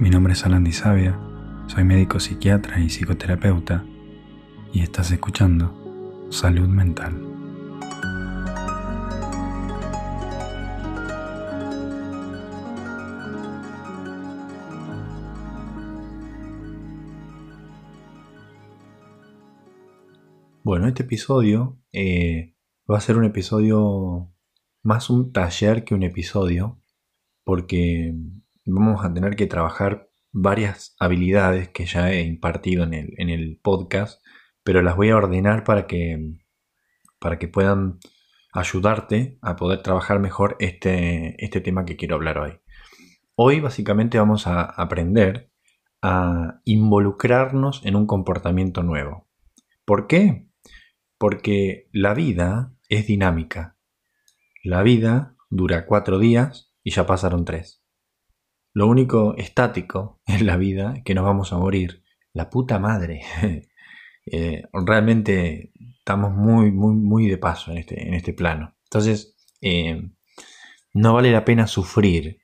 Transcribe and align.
Mi 0.00 0.10
nombre 0.10 0.32
es 0.32 0.46
Alan 0.46 0.70
Sabia, 0.72 1.18
soy 1.66 1.82
médico 1.82 2.20
psiquiatra 2.20 2.78
y 2.78 2.88
psicoterapeuta 2.88 3.84
y 4.72 4.82
estás 4.82 5.10
escuchando 5.10 6.28
Salud 6.30 6.68
Mental. 6.68 7.20
Bueno, 20.62 20.86
este 20.86 21.02
episodio 21.02 21.76
eh, 21.92 22.54
va 22.88 22.98
a 22.98 23.00
ser 23.00 23.16
un 23.16 23.24
episodio 23.24 24.32
más 24.84 25.10
un 25.10 25.32
taller 25.32 25.82
que 25.82 25.96
un 25.96 26.04
episodio, 26.04 26.80
porque 27.42 28.14
vamos 28.68 29.04
a 29.04 29.12
tener 29.12 29.36
que 29.36 29.46
trabajar 29.46 30.10
varias 30.30 30.94
habilidades 30.98 31.68
que 31.68 31.86
ya 31.86 32.12
he 32.12 32.22
impartido 32.22 32.84
en 32.84 32.94
el, 33.30 33.60
podcast, 33.62 34.22
pero 34.62 34.82
las 34.82 34.96
voy 34.96 35.10
a 35.10 35.16
ordenar 35.16 35.64
para 35.64 35.86
que, 35.86 36.38
para 37.18 37.38
que 37.38 37.48
puedan 37.48 37.98
ayudarte 38.52 39.38
a 39.42 39.56
poder 39.56 39.82
trabajar 39.82 40.20
mejor 40.20 40.56
este, 40.60 41.42
este 41.42 41.60
tema 41.60 41.84
que 41.84 41.96
quiero 41.96 42.16
hablar 42.16 42.38
hoy. 42.38 42.60
Hoy 43.34 43.60
básicamente 43.60 44.18
vamos 44.18 44.46
a 44.46 44.62
aprender 44.62 45.50
a 46.02 46.60
involucrarnos 46.64 47.84
en 47.84 47.96
un 47.96 48.06
comportamiento 48.06 48.82
nuevo. 48.82 49.28
¿Por 49.84 50.06
qué? 50.06 50.48
Porque 51.18 51.88
la 51.92 52.14
vida 52.14 52.74
es 52.88 53.06
dinámica. 53.06 53.76
La 54.62 54.82
vida 54.82 55.36
dura 55.50 55.86
cuatro 55.86 56.18
días 56.18 56.72
y 56.82 56.90
ya 56.90 57.06
pasaron 57.06 57.44
tres. 57.44 57.77
Lo 58.78 58.86
único 58.86 59.34
estático 59.36 60.20
en 60.26 60.46
la 60.46 60.56
vida 60.56 60.94
es 60.98 61.02
que 61.02 61.12
nos 61.12 61.24
vamos 61.24 61.52
a 61.52 61.58
morir. 61.58 62.04
La 62.32 62.48
puta 62.48 62.78
madre. 62.78 63.22
Eh, 64.30 64.64
realmente 64.74 65.72
estamos 66.00 66.34
muy, 66.34 66.70
muy, 66.70 66.92
muy 66.92 67.28
de 67.28 67.38
paso 67.38 67.70
en 67.70 67.78
este, 67.78 68.06
en 68.06 68.12
este 68.12 68.34
plano. 68.34 68.76
Entonces, 68.84 69.34
eh, 69.62 70.10
no 70.92 71.14
vale 71.14 71.32
la 71.32 71.46
pena 71.46 71.66
sufrir 71.66 72.38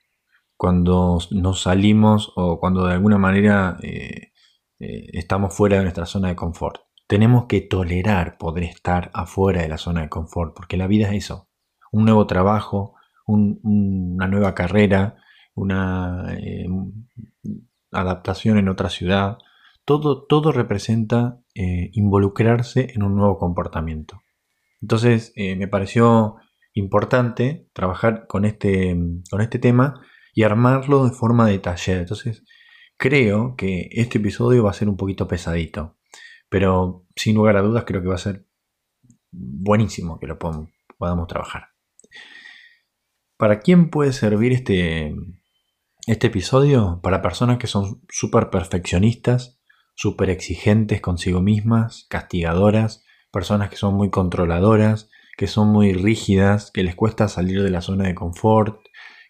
cuando 0.57 1.19
nos 1.31 1.61
salimos 1.61 2.33
o 2.37 2.59
cuando 2.59 2.87
de 2.87 2.95
alguna 2.95 3.19
manera 3.19 3.77
eh, 3.83 4.33
estamos 4.79 5.55
fuera 5.55 5.77
de 5.77 5.83
nuestra 5.83 6.07
zona 6.07 6.29
de 6.29 6.37
confort. 6.37 6.81
Tenemos 7.07 7.45
que 7.49 7.61
tolerar 7.61 8.39
poder 8.39 8.65
estar 8.65 9.11
afuera 9.13 9.61
de 9.61 9.69
la 9.69 9.77
zona 9.77 10.01
de 10.01 10.09
confort, 10.09 10.57
porque 10.57 10.79
la 10.79 10.87
vida 10.87 11.11
es 11.11 11.25
eso. 11.25 11.51
Un 11.93 12.07
nuevo 12.07 12.27
trabajo, 12.27 12.95
una 13.27 14.27
nueva 14.27 14.55
carrera, 14.55 15.19
una 15.55 16.35
eh, 16.37 16.67
adaptación 17.91 18.59
en 18.59 18.69
otra 18.69 18.91
ciudad, 18.91 19.39
todo, 19.85 20.25
todo 20.25 20.53
representa 20.53 21.41
eh, 21.55 21.91
involucrarse 21.93 22.93
en 22.95 23.03
un 23.03 23.17
nuevo 23.17 23.39
comportamiento. 23.39 24.23
Entonces 24.81 25.33
eh, 25.37 25.57
me 25.57 25.69
pareció 25.69 26.37
importante 26.73 27.69
trabajar 27.73 28.27
con 28.27 28.45
este, 28.45 28.97
con 29.31 29.41
este 29.41 29.59
tema 29.59 30.01
y 30.35 30.43
armarlo 30.43 31.05
de 31.05 31.13
forma 31.13 31.47
de 31.47 31.59
taller. 31.59 31.99
Entonces 31.99 32.45
creo 32.97 33.55
que 33.57 33.89
este 33.93 34.19
episodio 34.19 34.65
va 34.65 34.71
a 34.71 34.75
ser 34.75 34.89
un 34.89 34.97
poquito 34.97 35.29
pesadito, 35.29 35.97
pero 36.49 37.07
sin 37.17 37.37
lugar 37.37 37.57
a 37.57 37.63
dudas 37.63 37.85
creo 37.87 38.03
que 38.03 38.09
va 38.09 38.17
a 38.17 38.19
ser 38.19 38.47
buenísimo 39.31 40.19
que 40.19 40.27
lo 40.27 40.39
podamos 40.39 41.29
trabajar. 41.29 41.69
¿Para 43.37 43.61
quién 43.61 43.91
puede 43.91 44.13
servir 44.13 44.53
este, 44.53 45.15
este 46.07 46.27
episodio 46.27 47.01
para 47.03 47.23
personas 47.23 47.59
que 47.59 47.67
son 47.67 48.03
súper 48.11 48.51
perfeccionistas, 48.51 49.59
súper 49.95 50.31
exigentes 50.31 51.01
consigo 51.01 51.41
mismas, 51.41 52.07
castigadoras, 52.11 53.05
personas 53.33 53.71
que 53.71 53.77
son 53.77 53.95
muy 53.95 54.11
controladoras, 54.11 55.09
que 55.37 55.47
son 55.47 55.69
muy 55.69 55.95
rígidas, 55.95 56.71
que 56.73 56.83
les 56.83 56.95
cuesta 56.95 57.29
salir 57.29 57.63
de 57.63 57.71
la 57.71 57.81
zona 57.81 58.05
de 58.05 58.15
confort, 58.15 58.81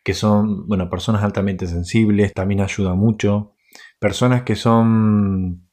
que 0.03 0.15
son, 0.15 0.67
bueno, 0.67 0.91
personas 0.91 1.23
altamente 1.23 1.67
sensibles, 1.67 2.35
también 2.35 2.61
ayuda 2.61 2.95
mucho, 2.95 3.55
personas 4.01 4.43
que 4.43 4.57
son 4.57 5.69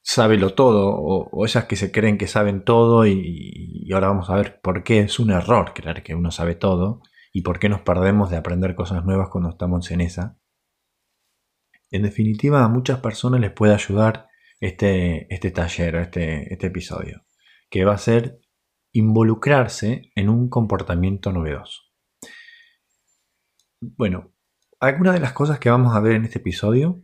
sábelo 0.00 0.54
todo, 0.54 0.96
o, 0.96 1.44
esas 1.44 1.64
que 1.64 1.76
se 1.76 1.92
creen 1.92 2.16
que 2.16 2.28
saben 2.28 2.64
todo 2.64 3.06
y, 3.06 3.82
y 3.84 3.92
ahora 3.92 4.08
vamos 4.08 4.30
a 4.30 4.36
ver 4.36 4.60
por 4.62 4.82
qué 4.84 5.00
es 5.00 5.18
un 5.18 5.30
error 5.30 5.72
creer 5.74 6.02
que 6.02 6.14
uno 6.14 6.30
sabe 6.30 6.54
todo, 6.54 7.02
y 7.36 7.42
por 7.42 7.58
qué 7.58 7.68
nos 7.68 7.82
perdemos 7.82 8.30
de 8.30 8.38
aprender 8.38 8.74
cosas 8.74 9.04
nuevas 9.04 9.28
cuando 9.28 9.50
estamos 9.50 9.90
en 9.90 10.00
esa. 10.00 10.38
En 11.90 12.02
definitiva, 12.02 12.64
a 12.64 12.68
muchas 12.68 13.00
personas 13.00 13.42
les 13.42 13.52
puede 13.52 13.74
ayudar 13.74 14.28
este, 14.58 15.26
este 15.28 15.50
taller, 15.50 15.96
este, 15.96 16.50
este 16.50 16.68
episodio, 16.68 17.26
que 17.68 17.84
va 17.84 17.92
a 17.92 17.98
ser 17.98 18.40
involucrarse 18.92 20.12
en 20.14 20.30
un 20.30 20.48
comportamiento 20.48 21.30
novedoso. 21.30 21.82
Bueno, 23.82 24.32
algunas 24.80 25.12
de 25.12 25.20
las 25.20 25.34
cosas 25.34 25.58
que 25.58 25.68
vamos 25.68 25.94
a 25.94 26.00
ver 26.00 26.12
en 26.12 26.24
este 26.24 26.38
episodio, 26.38 27.02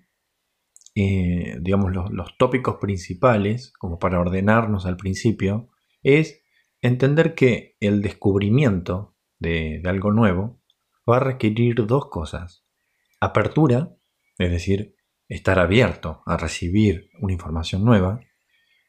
eh, 0.95 1.59
digamos 1.61 1.93
los, 1.93 2.11
los 2.11 2.39
tópicos 2.39 2.77
principales, 2.81 3.71
como 3.79 3.99
para 3.99 4.19
ordenarnos 4.19 4.87
al 4.87 4.97
principio, 4.97 5.69
es 6.03 6.43
entender 6.81 7.35
que 7.35 7.77
el 7.81 8.01
descubrimiento 8.01 9.12
de, 9.43 9.83
algo 9.85 10.13
nuevo, 10.13 10.61
va 11.09 11.17
a 11.17 11.21
requerir 11.21 11.87
dos 11.87 12.09
cosas. 12.09 12.65
Apertura, 13.21 13.95
es 14.39 14.51
decir, 14.51 14.97
estar 15.29 15.59
abierto 15.59 16.23
a 16.27 16.37
recibir 16.37 17.11
una 17.21 17.33
información 17.33 17.85
nueva, 17.85 18.21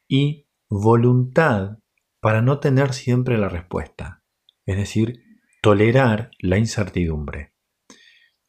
y 0.08 0.48
voluntad 0.68 1.78
para 2.20 2.40
no 2.40 2.60
tener 2.60 2.92
siempre 2.94 3.36
la 3.36 3.48
respuesta, 3.48 4.22
es 4.64 4.76
decir, 4.76 5.22
tolerar 5.60 6.30
la 6.38 6.58
incertidumbre. 6.58 7.52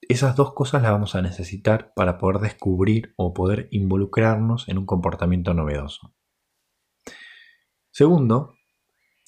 Esas 0.01 0.35
dos 0.35 0.53
cosas 0.53 0.83
las 0.83 0.91
vamos 0.91 1.15
a 1.15 1.21
necesitar 1.21 1.93
para 1.95 2.17
poder 2.19 2.39
descubrir 2.39 3.13
o 3.17 3.33
poder 3.33 3.67
involucrarnos 3.71 4.69
en 4.69 4.77
un 4.77 4.85
comportamiento 4.85 5.53
novedoso. 5.53 6.13
Segundo, 7.91 8.53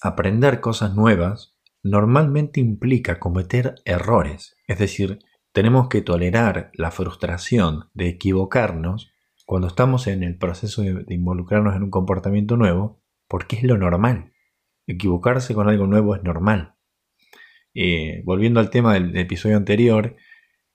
aprender 0.02 0.59
cosas 0.59 0.94
nuevas 0.94 1.56
normalmente 1.84 2.60
implica 2.60 3.20
cometer 3.20 3.76
errores, 3.86 4.56
es 4.68 4.80
decir, 4.80 5.20
tenemos 5.52 5.90
que 5.90 6.02
tolerar 6.02 6.72
la 6.74 6.92
frustración 6.92 7.90
de 7.94 8.10
equivocarnos 8.10 9.12
cuando 9.46 9.68
estamos 9.68 10.08
en 10.08 10.24
el 10.24 10.38
proceso 10.38 10.82
de, 10.82 11.06
involucrarnos 11.08 11.76
en 11.76 11.84
un 11.84 11.90
comportamiento 11.90 12.58
nuevo, 12.58 13.02
porque 13.28 13.56
es 13.56 13.64
lo 13.64 13.78
normal. 13.78 14.34
Equivocarse 14.86 15.54
con 15.54 15.70
algo 15.70 15.88
nuevo 15.88 16.16
es 16.16 16.22
normal. 16.22 16.76
Eh, 17.74 18.22
volviendo 18.26 18.59
al 18.59 18.70
tema 18.70 18.94
del, 18.94 19.16
episodio 19.16 19.58
anterior, 19.58 20.18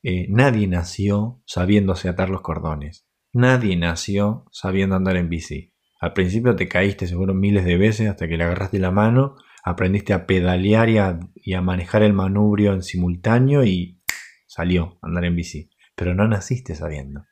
eh, 0.02 0.26
nadie 0.30 0.66
nació 0.68 1.42
sabiéndose 1.44 2.08
atar 2.08 2.30
los 2.30 2.40
cordones. 2.40 3.06
Nadie 3.32 3.76
nació 3.76 4.46
sabiendo 4.50 4.96
andar 4.96 5.16
en 5.16 5.28
bici. 5.28 5.72
Al 6.00 6.12
principio 6.12 6.56
te 6.56 6.66
caíste 6.66 7.06
seguro 7.06 7.34
miles 7.34 7.64
de 7.64 7.76
veces 7.76 8.08
hasta 8.08 8.26
que 8.26 8.36
le 8.36 8.44
agarraste 8.44 8.78
la 8.78 8.90
mano 8.90 9.36
aprendiste 9.62 10.12
a 10.12 10.26
pedalear 10.26 10.88
y 11.34 11.54
a, 11.54 11.60
manejar 11.62 12.02
el 12.02 12.12
manubrio 12.12 12.72
en 12.72 12.82
simultáneo 12.82 13.64
y 13.64 14.00
salió 14.46 14.98
a 15.00 15.06
andar 15.06 15.24
en 15.24 15.36
bici. 15.36 15.70
Pero 15.94 16.14
no 16.14 16.26
naciste 16.26 16.74
sabiendo. 16.74 17.24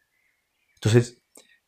Entonces, 0.75 1.23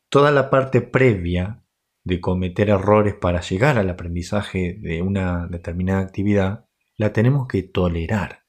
toda 0.09 0.31
la 0.31 0.49
parte 0.49 0.81
previa 0.81 1.63
de 2.03 2.21
cometer 2.21 2.69
errores 2.69 3.15
para 3.15 3.41
llegar 3.41 3.77
al 3.77 3.89
aprendizaje 3.89 4.77
de 4.79 5.01
una 5.01 5.47
determinada 5.47 6.01
actividad, 6.01 6.65
la 6.97 7.13
tenemos 7.13 7.47
que 7.47 7.63
tolerar. 7.63 8.43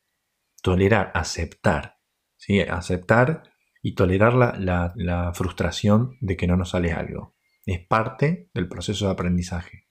Tolerar, 0.62 1.10
aceptar. 1.14 1.98
¿sí? 2.36 2.60
Aceptar 2.60 3.42
y 3.82 3.94
tolerar 3.94 4.34
la, 4.34 4.92
la 4.96 5.32
frustración 5.34 6.16
de 6.20 6.36
que 6.36 6.46
no 6.46 6.56
nos 6.56 6.70
sale 6.70 6.92
algo. 6.92 7.34
Es 7.66 7.86
parte 7.86 8.50
del 8.54 8.68
proceso 8.68 9.06
de 9.06 9.12
aprendizaje. 9.12 9.84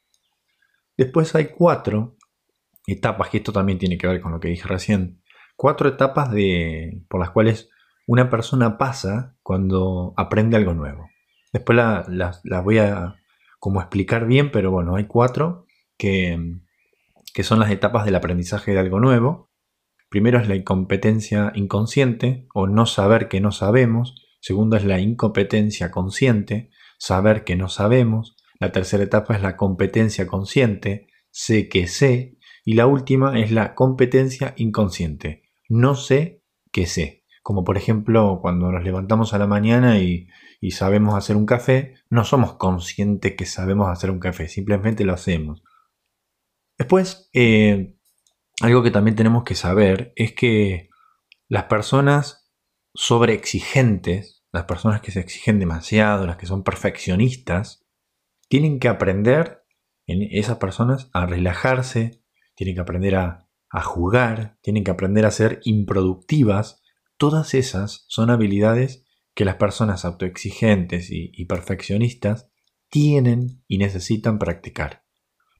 Después 0.96 1.34
hay 1.36 1.48
cuatro 1.48 2.18
etapas, 2.88 3.30
que 3.30 3.38
esto 3.38 3.52
también 3.52 3.80
tiene 3.80 3.98
que 3.98 4.08
ver 4.08 4.22
con 4.22 4.32
lo 4.32 4.40
que 4.40 4.50
dije 4.50 4.68
recién. 4.68 5.22
Cuatro 5.56 5.88
etapas 5.90 6.32
de, 6.32 7.02
por 7.10 7.20
las 7.20 7.32
cuales 7.32 7.70
una 8.08 8.30
persona 8.30 8.78
pasa 8.78 9.36
cuando 9.42 10.14
aprende 10.18 10.58
algo 10.58 10.74
nuevo. 10.74 11.10
Después 11.52 11.78
las 11.78 12.64
voy 12.64 12.80
a 12.80 13.16
como 13.60 13.80
explicar 13.80 14.26
bien, 14.26 14.52
pero 14.52 14.72
bueno, 14.72 14.96
hay 14.96 15.06
cuatro 15.06 15.66
que, 15.98 16.58
que 17.34 17.44
son 17.44 17.60
las 17.60 17.72
etapas 17.72 18.04
del 18.06 18.16
aprendizaje 18.16 18.74
de 18.74 18.80
algo 18.80 19.00
nuevo. 19.00 19.52
Primero 20.10 20.40
es 20.40 20.48
la 20.48 20.56
incompetencia 20.56 21.52
inconsciente 21.56 22.48
o 22.54 22.68
no 22.68 22.86
saber 22.86 23.30
que 23.30 23.40
no 23.40 23.52
sabemos. 23.52 24.16
Segundo 24.42 24.76
es 24.76 24.84
la 24.84 25.00
incompetencia 25.00 25.92
consciente, 25.92 26.72
saber 26.98 27.46
que 27.46 27.56
no 27.56 27.70
sabemos. 27.70 28.36
La 28.60 28.72
tercera 28.72 29.04
etapa 29.04 29.36
es 29.36 29.42
la 29.42 29.56
competencia 29.56 30.28
consciente, 30.28 31.08
sé 31.32 31.70
que 31.70 31.88
sé. 31.88 32.38
Y 32.64 32.76
la 32.76 32.88
última 32.88 33.40
es 33.40 33.52
la 33.52 33.76
competencia 33.76 34.54
inconsciente, 34.58 35.44
no 35.70 35.96
sé 35.96 36.44
que 36.72 36.86
sé. 36.86 37.24
como 37.42 37.66
por 37.66 37.76
ejemplo 37.76 38.40
cuando 38.42 38.72
nos 38.72 38.84
levantamos 38.86 39.34
a 39.34 39.38
la 39.38 39.48
mañana 39.48 40.00
y, 40.00 40.28
sabemos 40.72 41.16
hacer 41.16 41.36
un 41.36 41.46
café, 41.46 41.96
no 42.10 42.24
somos 42.24 42.54
conscientes 42.54 43.36
que 43.36 43.46
sabemos 43.46 43.90
hacer 43.90 44.10
un 44.10 44.20
café, 44.20 44.48
simplemente 44.48 45.04
lo 45.04 45.14
hacemos. 45.14 45.62
Después, 46.78 47.30
eh, 47.34 47.98
algo 48.62 48.82
que 48.82 48.92
también 48.92 49.18
tenemos 49.18 49.44
que 49.44 49.56
saber 49.56 50.14
es 50.16 50.32
que 50.34 50.90
las 51.50 51.66
personas 51.66 52.50
sobreexigentes, 52.94 54.46
las 54.54 54.64
personas 54.64 55.02
que 55.02 55.12
se 55.12 55.20
exigen 55.20 55.60
demasiado, 55.60 56.26
las 56.26 56.38
que 56.38 56.46
son 56.46 56.64
perfeccionistas, 56.64 57.86
tienen 58.48 58.80
que 58.80 58.88
aprender 58.88 59.64
en 60.08 60.22
esas 60.32 60.58
personas 60.58 61.10
a 61.14 61.26
relajarse, 61.26 62.23
tienen 62.56 62.76
que 62.76 62.82
aprender 62.82 63.16
a, 63.16 63.48
jugar, 63.84 64.58
tienen 64.62 64.84
que 64.84 64.92
aprender 64.92 65.26
a 65.26 65.32
ser 65.32 65.60
improductivas 65.64 66.84
Todas 67.24 67.54
esas 67.54 68.06
son 68.10 68.30
habilidades 68.30 69.06
que 69.34 69.46
las 69.46 69.56
personas 69.56 70.04
autoexigentes 70.04 71.08
y, 71.10 71.46
perfeccionistas 71.46 72.52
tienen 72.90 73.64
y 73.68 73.78
necesitan 73.78 74.40
practicar. 74.40 75.04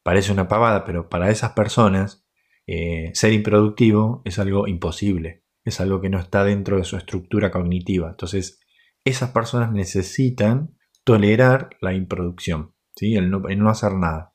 Parece 0.04 0.32
una 0.32 0.48
pavada, 0.48 0.84
pero 0.84 1.08
para 1.08 1.30
esas 1.30 1.54
personas 1.54 2.28
eh, 2.68 3.12
ser 3.14 3.34
improductivo 3.34 4.22
es 4.26 4.40
algo 4.40 4.68
imposible, 4.68 5.46
es 5.64 5.80
algo 5.80 6.02
que 6.02 6.10
no 6.10 6.20
está 6.20 6.44
dentro 6.44 6.78
de 6.78 6.84
su 6.84 6.98
estructura 6.98 7.50
cognitiva. 7.50 8.10
Entonces, 8.10 8.60
esas 9.06 9.32
personas 9.32 9.72
necesitan 9.72 10.76
tolerar 11.06 11.70
la 11.82 11.94
improducción, 11.94 12.76
¿sí? 12.96 13.16
el 13.16 13.30
no 13.30 13.70
hacer 13.70 13.94
nada, 13.94 14.33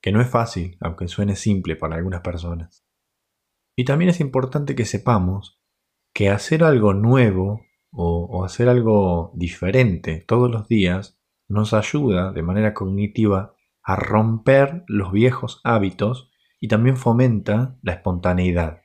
que 0.00 0.12
no 0.12 0.20
es 0.20 0.28
fácil, 0.28 0.76
aunque 0.80 1.08
suene 1.08 1.36
simple 1.36 1.76
para 1.76 1.96
algunas 1.96 2.20
personas. 2.20 2.84
Y 3.76 3.84
también 3.84 4.10
es 4.10 4.20
importante 4.20 4.74
que 4.74 4.84
sepamos 4.84 5.60
que 6.12 6.30
hacer 6.30 6.64
algo 6.64 6.94
nuevo 6.94 7.62
o, 7.90 8.44
hacer 8.44 8.68
algo 8.68 9.32
diferente 9.34 10.24
todos 10.26 10.50
los 10.50 10.68
días 10.68 11.18
nos 11.48 11.72
ayuda 11.72 12.32
de 12.32 12.42
manera 12.42 12.74
cognitiva 12.74 13.54
a 13.82 13.96
romper 13.96 14.84
los 14.86 15.12
viejos 15.12 15.60
hábitos 15.64 16.30
y 16.60 16.68
también 16.68 16.96
fomenta 16.96 17.78
la 17.82 17.92
espontaneidad. 17.92 18.82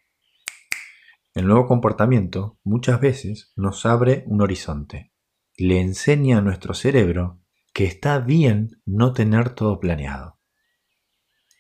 El 1.34 1.48
nuevo 1.48 1.66
comportamiento 1.66 2.60
muchas 2.64 3.02
veces 3.02 3.52
nos 3.56 3.86
abre 3.86 4.24
un 4.28 4.42
horizonte. 4.42 5.12
Le 5.58 5.82
enseña 5.82 6.38
a 6.38 6.42
nuestro 6.42 6.74
cerebro 6.74 7.42
que 7.74 7.86
está 7.86 8.20
bien 8.20 8.82
no 8.86 9.14
tener 9.14 9.50
todo 9.50 9.80
planeado. 9.80 10.40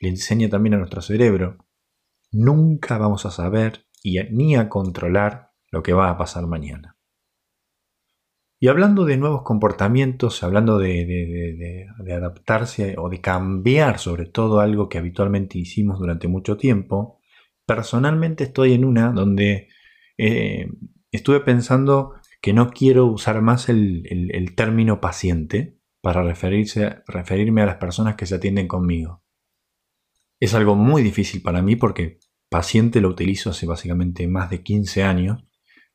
Le 0.03 0.09
enseña 0.09 0.49
también 0.49 0.73
a 0.73 0.79
nuestro 0.79 1.01
cerebro, 1.01 1.65
nunca 2.29 2.97
vamos 2.97 3.25
a 3.25 3.31
saber 3.31 3.85
y 4.03 4.19
ni 4.31 4.57
a 4.57 4.67
controlar 4.67 5.53
lo 5.71 5.81
que 5.81 5.93
va 5.93 6.09
a 6.09 6.17
pasar 6.17 6.45
mañana. 6.45 6.97
Y 8.59 8.67
hablando 8.67 9.05
de 9.05 9.15
nuevos 9.15 9.43
comportamientos, 9.43 10.43
hablando 10.43 10.77
de, 10.77 11.87
adaptarse 12.11 12.95
o 12.97 13.07
de 13.07 13.21
cambiar 13.21 13.97
sobre 13.97 14.25
todo 14.25 14.59
algo 14.59 14.89
que 14.89 14.97
habitualmente 14.97 15.57
hicimos 15.57 15.99
durante 15.99 16.27
mucho 16.27 16.57
tiempo, 16.57 17.21
personalmente 17.65 18.43
estoy 18.43 18.73
en 18.73 18.83
una 18.83 19.13
donde 19.13 19.69
eh, 20.17 20.67
estuve 21.13 21.39
pensando 21.39 22.15
que 22.41 22.51
no 22.51 22.71
quiero 22.71 23.05
usar 23.05 23.41
más 23.41 23.69
el, 23.69 24.03
el 24.09 24.53
término 24.53 24.99
paciente 24.99 25.79
para 26.01 26.23
referirse, 26.23 27.03
referirme 27.07 27.61
a 27.61 27.67
las 27.67 27.77
personas 27.77 28.15
que 28.17 28.25
se 28.25 28.35
atienden 28.35 28.67
conmigo. 28.67 29.22
Es 30.43 30.53
algo 30.53 30.75
muy 30.75 31.03
difícil 31.03 31.41
para 31.41 31.61
mí 31.61 31.75
porque 31.75 32.19
paciente 32.49 33.01
lo 33.01 33.09
utilizo 33.09 33.49
hace 33.49 33.65
básicamente 33.65 34.27
más 34.27 34.49
de 34.49 34.61
15 34.61 35.03
años 35.03 35.43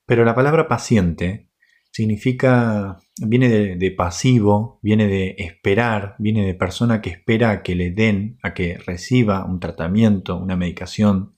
pero 0.08 0.24
la 0.24 0.34
palabra 0.34 0.68
paciente 0.68 1.50
significa, 1.90 2.96
viene 3.18 3.76
de, 3.76 3.90
pasivo, 3.90 4.80
viene 4.82 5.06
de 5.06 5.34
esperar, 5.36 6.16
viene 6.18 6.46
de 6.46 6.54
persona 6.54 7.02
que 7.02 7.10
espera 7.10 7.50
a 7.50 7.62
que 7.62 7.74
le 7.74 7.90
den, 7.90 8.38
a 8.42 8.54
que 8.54 8.78
reciba 8.78 9.44
un 9.44 9.60
tratamiento, 9.60 10.38
una 10.38 10.56
medicación. 10.56 11.36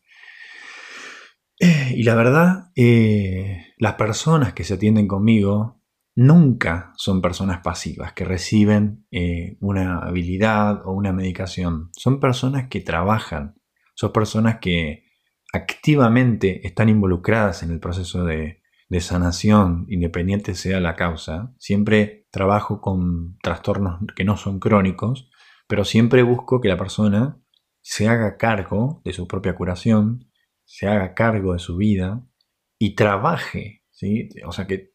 Eh, 1.58 1.94
y 1.96 2.04
la 2.04 2.14
verdad, 2.14 2.70
eh, 2.76 3.74
las 3.76 3.94
personas 3.94 4.52
que 4.52 4.62
se 4.62 4.74
atienden 4.74 5.08
conmigo 5.08 5.79
nunca 6.20 6.92
son 6.96 7.22
personas 7.22 7.62
pasivas 7.62 8.12
que 8.12 8.26
reciben 8.26 9.06
eh, 9.10 9.56
una 9.58 10.00
habilidad 10.00 10.86
o 10.86 10.92
una 10.92 11.14
medicación. 11.14 11.88
Son 11.96 12.20
personas 12.20 12.68
que 12.68 12.82
trabajan, 12.82 13.58
son 13.94 14.12
personas 14.12 14.58
que 14.60 15.06
activamente 15.54 16.66
están 16.66 16.90
involucradas 16.90 17.62
en 17.62 17.70
el 17.70 17.80
proceso 17.80 18.26
de, 18.26 18.60
de 18.90 19.00
sanación, 19.00 19.86
independiente 19.88 20.54
sea 20.54 20.78
la 20.78 20.94
causa, 20.94 21.54
siempre 21.58 22.26
trabajo 22.30 22.82
con 22.82 23.38
trastornos 23.38 24.00
que 24.14 24.24
no 24.24 24.36
son 24.36 24.60
crónicos, 24.60 25.30
pero 25.66 25.86
siempre 25.86 26.22
busco 26.22 26.60
que 26.60 26.68
la 26.68 26.76
persona 26.76 27.40
se 27.80 28.08
haga 28.08 28.36
cargo 28.36 29.00
de 29.06 29.14
su 29.14 29.26
propia 29.26 29.54
curación, 29.54 30.30
se 30.66 30.86
haga 30.86 31.14
cargo 31.14 31.54
de 31.54 31.60
su 31.60 31.78
vida 31.78 32.22
y 32.78 32.94
trabaje, 32.94 33.84
¿sí? 33.88 34.28
o 34.44 34.52
sea, 34.52 34.66
que 34.66 34.90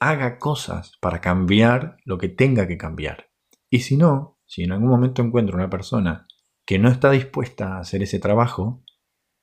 haga 0.00 0.38
cosas 0.38 0.96
para 1.00 1.20
cambiar 1.20 1.96
lo 2.04 2.18
que 2.18 2.28
tenga 2.28 2.66
que 2.66 2.76
cambiar. 2.76 3.30
Y 3.70 3.80
si 3.80 3.96
no, 3.96 4.38
si 4.46 4.62
en 4.62 4.72
algún 4.72 4.88
momento 4.88 5.22
encuentro 5.22 5.56
una 5.56 5.70
persona 5.70 6.26
que 6.64 6.78
no 6.78 6.88
está 6.88 7.10
dispuesta 7.10 7.76
a 7.76 7.80
hacer 7.80 8.02
ese 8.02 8.18
trabajo, 8.18 8.82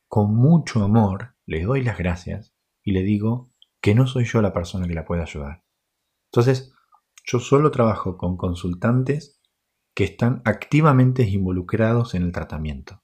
con 0.08 0.36
mucho 0.36 0.84
amor 0.84 1.36
le 1.46 1.64
doy 1.64 1.84
las 1.84 1.98
gracias 1.98 2.54
y 2.84 2.92
le 2.92 3.04
digo, 3.04 3.52
que 3.82 3.96
no 3.96 4.08
soy 4.08 4.26
yo 4.26 4.42
la 4.42 4.54
persona 4.54 4.88
que 4.88 4.94
la 4.94 5.06
puede 5.06 5.22
ayudar. 5.22 5.66
Entonces, 6.32 6.74
yo 7.26 7.40
solo 7.40 7.72
trabajo 7.72 8.18
con 8.18 8.38
consultantes 8.38 9.42
que 9.96 10.04
están 10.04 10.42
activamente 10.46 11.24
involucrados 11.24 12.16
en 12.16 12.24
el 12.24 12.32
tratamiento. 12.32 13.04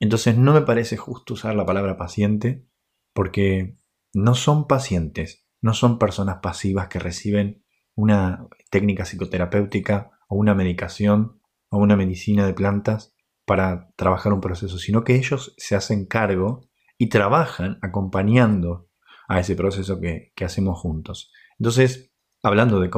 Entonces 0.00 0.36
no 0.36 0.52
me 0.52 0.62
parece 0.62 0.96
justo 0.96 1.34
usar 1.34 1.54
la 1.54 1.66
palabra 1.66 1.96
paciente 1.96 2.66
porque 3.14 3.78
no 4.12 4.34
son 4.34 4.66
pacientes, 4.66 5.45
no 5.60 5.74
son 5.74 5.98
personas 5.98 6.38
pasivas 6.42 6.88
que 6.88 6.98
reciben 6.98 7.64
una 7.94 8.46
técnica 8.70 9.04
psicoterapéutica 9.04 10.10
o 10.28 10.36
una 10.36 10.54
medicación 10.54 11.40
o 11.70 11.78
una 11.78 11.96
medicina 11.96 12.46
de 12.46 12.54
plantas 12.54 13.14
para 13.46 13.90
trabajar 13.96 14.32
un 14.32 14.40
proceso, 14.40 14.78
sino 14.78 15.04
que 15.04 15.14
ellos 15.14 15.54
se 15.56 15.76
hacen 15.76 16.06
cargo 16.06 16.68
y 16.98 17.08
trabajan 17.08 17.78
acompañando 17.82 18.88
a 19.28 19.40
ese 19.40 19.56
proceso 19.56 20.00
que, 20.00 20.32
hacemos 20.44 20.78
juntos. 20.78 21.32
Entonces, 21.58 22.12
hablando 22.42 22.80
de, 22.80 22.90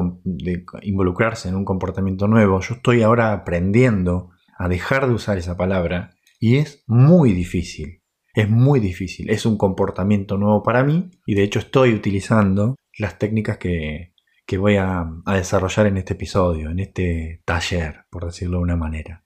involucrarse 0.82 1.48
en 1.48 1.56
un 1.56 1.64
comportamiento 1.64 2.26
nuevo, 2.28 2.60
yo 2.60 2.74
estoy 2.74 3.02
ahora 3.02 3.32
aprendiendo 3.32 4.30
a 4.58 4.68
dejar 4.68 5.06
de 5.06 5.14
usar 5.14 5.38
esa 5.38 5.56
palabra 5.56 6.10
y 6.40 6.56
es 6.56 6.84
muy 6.86 7.32
difícil. 7.32 7.97
Es 8.38 8.48
muy 8.48 8.80
difícil. 8.80 9.30
Es 9.30 9.46
un 9.46 9.56
comportamiento 9.56 10.36
nuevo 10.36 10.62
para 10.62 10.84
mí 10.84 11.10
y 11.26 11.34
de 11.34 11.42
hecho 11.42 11.58
estoy 11.58 11.94
utilizando 11.94 12.76
las 12.98 13.18
técnicas 13.18 13.58
que, 13.58 14.14
voy 14.58 14.76
a, 14.76 15.06
a, 15.24 15.34
desarrollar 15.34 15.86
en 15.86 15.96
este 15.96 16.14
episodio, 16.14 16.70
en 16.70 16.78
este 16.78 17.42
taller, 17.44 18.06
por 18.10 18.26
decirlo 18.26 18.58
de 18.58 18.64
una 18.64 18.76
manera. 18.76 19.24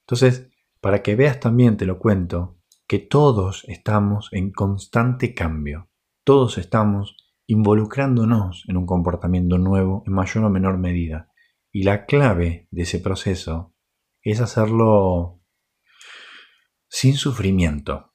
Entonces, 0.00 0.50
para 0.80 1.02
que 1.02 1.16
veas 1.16 1.40
también, 1.40 1.76
te 1.76 1.86
lo 1.86 1.98
cuento, 1.98 2.58
que 2.86 2.98
todos 2.98 3.64
estamos 3.68 4.28
en 4.32 4.52
constante 4.52 5.34
cambio 5.34 5.90
todos 6.24 6.58
estamos 6.58 7.16
involucrándonos 7.46 8.64
en 8.68 8.76
un 8.76 8.86
comportamiento 8.86 9.58
nuevo 9.58 10.04
en 10.06 10.12
mayor 10.12 10.44
o 10.44 10.50
menor 10.50 10.78
medida. 10.78 11.28
Y 11.72 11.82
la 11.82 12.06
clave 12.06 12.68
de 12.70 12.82
ese 12.82 13.00
proceso 13.00 13.74
es 14.22 14.40
hacerlo 14.40 15.40
sin 16.88 17.14
sufrimiento. 17.14 18.09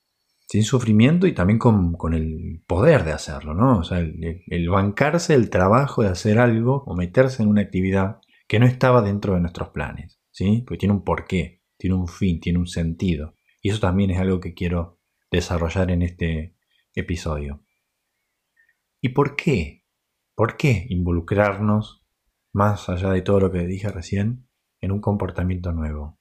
Sin 0.48 0.64
sufrimiento 0.64 1.26
y 1.28 1.34
también 1.34 1.58
con, 1.58 2.14
el 2.14 2.64
poder 2.68 3.04
de 3.04 3.12
hacerlo, 3.12 3.54
¿no? 3.54 3.80
O 3.80 3.84
sea, 3.84 4.00
el, 4.00 4.70
bancarse 4.70 5.34
el 5.34 5.50
trabajo 5.50 6.04
de 6.04 6.10
hacer 6.10 6.38
algo 6.38 6.84
o 6.86 6.96
meterse 6.96 7.42
en 7.44 7.50
una 7.50 7.62
actividad 7.62 8.20
que 8.48 8.60
no 8.60 8.66
estaba 8.66 9.02
dentro 9.02 9.34
de 9.34 9.42
nuestros 9.42 9.70
planes, 9.70 10.20
¿sí? 10.32 10.64
Porque 10.66 10.80
tiene 10.80 10.94
un 10.94 11.04
porqué, 11.04 11.64
tiene 11.78 11.96
un 11.96 12.08
fin, 12.08 12.40
tiene 12.40 12.60
un 12.60 12.68
sentido. 12.68 13.34
Y 13.62 13.70
eso 13.70 13.80
también 13.80 14.12
es 14.12 14.20
algo 14.20 14.40
que 14.40 14.54
quiero 14.54 15.00
desarrollar 15.32 15.90
en 15.90 16.04
este 16.04 16.56
episodio. 16.94 17.66
¿Y 19.02 19.10
por 19.10 19.36
qué? 19.36 19.84
¿Por 20.36 20.58
qué 20.58 20.86
involucrarnos, 20.90 22.06
más 22.54 22.88
allá 22.90 23.10
de 23.10 23.22
todo 23.22 23.40
lo 23.40 23.52
que 23.52 23.66
dije 23.66 23.90
recién, 23.90 24.48
en 24.80 24.92
un 24.92 25.02
comportamiento 25.02 25.72
nuevo? 25.72 26.20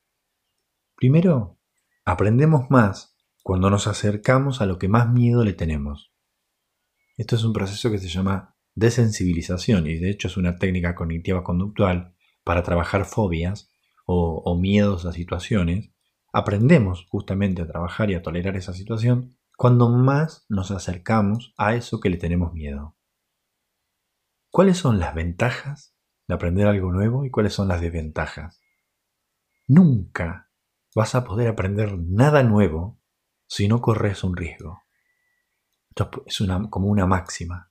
Primero, 0.96 1.58
aprendemos 2.04 2.70
más 2.70 3.13
cuando 3.44 3.68
nos 3.68 3.86
acercamos 3.86 4.60
a 4.60 4.66
lo 4.66 4.78
que 4.78 4.88
más 4.88 5.08
miedo 5.08 5.44
le 5.44 5.52
tenemos. 5.52 6.12
Esto 7.16 7.36
es 7.36 7.44
un 7.44 7.52
proceso 7.52 7.90
que 7.90 7.98
se 7.98 8.08
llama 8.08 8.56
desensibilización 8.74 9.86
y 9.86 9.98
de 9.98 10.10
hecho 10.10 10.28
es 10.28 10.36
una 10.36 10.56
técnica 10.56 10.96
cognitiva 10.96 11.44
conductual 11.44 12.16
para 12.42 12.62
trabajar 12.62 13.04
fobias 13.04 13.70
o, 14.06 14.42
o 14.44 14.58
miedos 14.58 15.04
a 15.04 15.12
situaciones. 15.12 15.92
Aprendemos 16.32 17.06
justamente 17.08 17.62
a 17.62 17.68
trabajar 17.68 18.10
y 18.10 18.14
a 18.14 18.22
tolerar 18.22 18.56
esa 18.56 18.72
situación 18.72 19.36
cuando 19.56 19.90
más 19.90 20.46
nos 20.48 20.72
acercamos 20.72 21.54
a 21.56 21.76
eso 21.76 22.00
que 22.00 22.10
le 22.10 22.16
tenemos 22.16 22.52
miedo. 22.52 22.96
¿cuáles 24.54 24.78
son 24.78 25.00
las 25.00 25.16
ventajas 25.16 25.96
de 26.28 26.34
aprender 26.34 26.68
algo 26.68 26.92
nuevo 26.92 27.24
y 27.24 27.30
cuáles 27.30 27.52
son 27.52 27.66
las 27.66 27.80
desventajas? 27.80 28.62
Nunca 29.66 30.48
vas 30.94 31.14
a 31.14 31.24
poder 31.24 31.48
aprender 31.48 31.98
nada 31.98 32.42
nuevo 32.42 33.00
si 33.46 33.68
no 33.68 33.80
corres 33.80 34.24
un 34.24 34.36
riesgo. 34.36 34.82
Es 36.26 36.40
una, 36.40 36.68
como 36.70 36.88
una 36.88 37.06
máxima. 37.06 37.70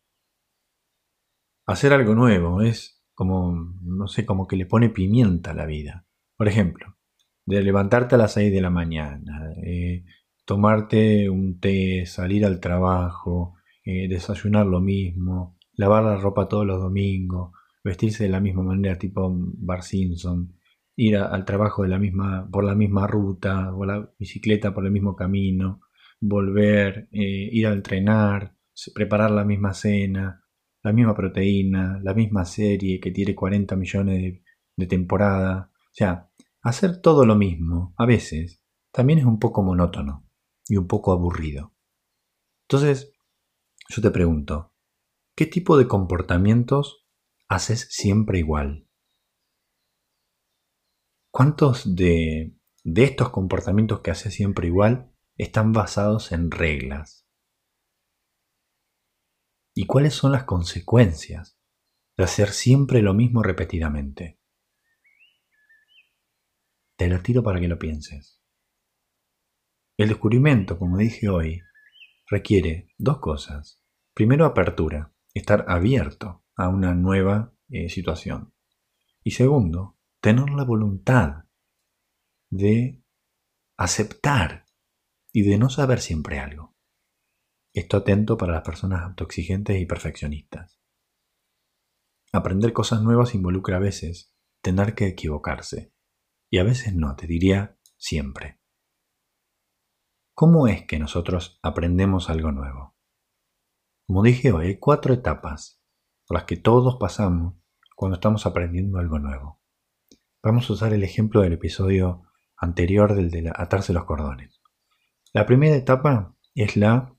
Hacer 1.65 1.93
algo 1.93 2.15
nuevo 2.15 2.61
es 2.61 3.03
como, 3.13 3.53
no 3.81 4.07
sé, 4.07 4.25
como 4.25 4.47
que 4.47 4.55
le 4.55 4.65
pone 4.65 4.89
pimienta 4.89 5.51
a 5.51 5.55
la 5.55 5.65
vida. 5.65 6.05
Por 6.35 6.47
ejemplo, 6.47 6.97
de 7.45 7.61
levantarte 7.61 8.15
a 8.15 8.17
las 8.17 8.33
6 8.33 8.51
de 8.51 8.61
la 8.61 8.69
mañana, 8.69 9.53
tomarte 10.45 11.29
un 11.29 11.59
té, 11.59 12.05
salir 12.05 12.45
al 12.45 12.59
trabajo, 12.59 13.55
eh, 13.83 14.07
desayunar 14.07 14.65
lo 14.65 14.81
mismo, 14.81 15.57
lavar 15.75 16.03
la 16.03 16.17
ropa 16.17 16.47
todos 16.47 16.65
los 16.65 16.81
domingos, 16.81 17.51
vestirse 17.83 18.23
de 18.23 18.29
la 18.29 18.39
misma 18.39 18.63
manera 18.63 18.97
tipo 18.97 19.29
Bar 19.33 19.83
Simpson, 19.83 20.53
ir 20.95 21.17
al 21.17 21.45
trabajo 21.45 21.83
de 21.83 21.89
la 21.89 21.99
misma, 21.99 22.47
por 22.51 22.63
la 22.63 22.75
misma 22.75 23.07
ruta, 23.07 23.73
o 23.75 23.85
la 23.85 24.11
bicicleta 24.19 24.73
por 24.73 24.85
el 24.85 24.91
mismo 24.91 25.15
camino, 25.15 25.81
volver, 26.19 27.09
eh, 27.11 27.49
ir 27.51 27.67
a 27.67 27.73
entrenar, 27.73 28.55
preparar 28.93 29.31
la 29.31 29.43
misma 29.43 29.73
cena, 29.73 30.43
la 30.83 30.93
misma 30.93 31.15
proteína, 31.15 31.99
la 32.03 32.13
misma 32.13 32.45
serie 32.45 32.99
que 32.99 33.11
tiene 33.11 33.35
40 33.35 33.75
millones 33.75 34.21
de, 34.21 34.43
de 34.75 34.87
temporada. 34.87 35.71
O 35.73 35.93
sea, 35.93 36.29
hacer 36.61 37.01
todo 37.01 37.25
lo 37.25 37.35
mismo, 37.35 37.93
a 37.97 38.05
veces, 38.05 38.63
también 38.91 39.19
es 39.19 39.25
un 39.25 39.39
poco 39.39 39.63
monótono 39.63 40.27
y 40.67 40.77
un 40.77 40.87
poco 40.87 41.11
aburrido. 41.11 41.73
Entonces, 42.67 43.13
yo 43.89 44.01
te 44.01 44.11
pregunto, 44.11 44.73
¿qué 45.35 45.45
tipo 45.45 45.77
de 45.77 45.87
comportamientos 45.87 47.05
haces 47.47 47.87
siempre 47.89 48.39
igual? 48.39 48.87
¿Cuántos 51.35 51.95
de, 51.95 52.53
estos 52.83 53.31
comportamientos 53.31 54.01
que 54.01 54.11
haces 54.11 54.35
siempre 54.35 54.67
igual 54.67 55.11
están 55.35 55.73
basados 55.73 56.31
en 56.31 56.51
reglas? 56.51 57.27
¿Y 59.73 59.87
cuáles 59.87 60.13
son 60.13 60.31
las 60.31 60.43
consecuencias 60.43 61.57
de 62.17 62.23
hacer 62.23 62.49
siempre 62.49 63.01
lo 63.01 63.15
mismo 63.15 63.41
repetidamente? 63.41 64.39
Te 66.97 67.09
la 67.09 67.23
tiro 67.23 67.41
para 67.41 67.59
que 67.59 67.67
lo 67.67 67.79
pienses. 67.79 68.39
El 69.97 70.09
descubrimiento, 70.09 70.77
como 70.77 70.99
dije 70.99 71.29
hoy, 71.29 71.63
requiere 72.29 72.93
dos 72.99 73.17
cosas. 73.17 73.81
Primero, 74.13 74.45
apertura, 74.45 75.15
estar 75.33 75.65
abierto 75.67 76.43
a 76.55 76.69
una 76.69 76.93
nueva 76.93 77.55
eh, 77.69 77.89
situación. 77.89 78.53
Y 79.23 79.31
segundo, 79.31 79.97
tener 80.23 80.51
la 80.51 80.63
voluntad 80.63 81.49
de 82.49 83.03
aceptar 83.77 84.65
y 85.33 85.41
de 85.41 85.57
no 85.57 85.69
saber 85.69 85.99
siempre 85.99 86.39
algo. 86.39 86.77
Esto 87.73 87.97
atento 87.97 88.37
para 88.37 88.53
las 88.53 88.61
personas 88.61 89.01
autoexigentes 89.01 89.81
y 89.81 89.85
perfeccionistas. 89.85 90.79
Aprender 92.31 92.71
cosas 92.71 93.01
nuevas 93.01 93.35
involucra 93.35 93.75
a 93.75 93.81
veces 93.81 94.33
tener 94.61 94.95
que 94.95 95.07
equivocarse. 95.07 95.93
Y 96.49 96.59
a 96.59 96.63
veces 96.63 96.95
no, 96.95 97.17
te 97.17 97.27
diría 97.27 97.77
siempre. 97.97 98.61
¿Cómo 100.33 100.69
es 100.69 100.85
que 100.87 100.99
nosotros 100.99 101.59
aprendemos 101.61 102.29
algo 102.29 102.53
nuevo? 102.53 102.95
Como 104.07 104.23
dije 104.23 104.53
hoy, 104.53 104.67
hay 104.67 104.79
cuatro 104.79 105.13
etapas 105.13 105.83
por 106.25 106.35
las 106.35 106.45
que 106.45 106.55
todos 106.55 106.95
pasamos 106.97 107.55
cuando 107.97 108.15
estamos 108.15 108.45
aprendiendo 108.45 108.99
algo 108.99 109.19
nuevo. 109.19 109.62
Vamos 110.45 110.69
a 110.69 110.73
usar 110.73 110.93
el 110.93 111.05
ejemplo 111.05 111.39
del 111.39 111.53
episodio 111.53 112.23
anterior 112.57 113.15
del 113.15 113.31
de 113.31 113.49
atarse 113.55 113.93
los 113.93 114.03
cordones. 114.03 114.61
La 115.31 115.45
primera 115.45 115.73
etapa 115.73 116.35
es 116.53 116.75
la 116.75 117.15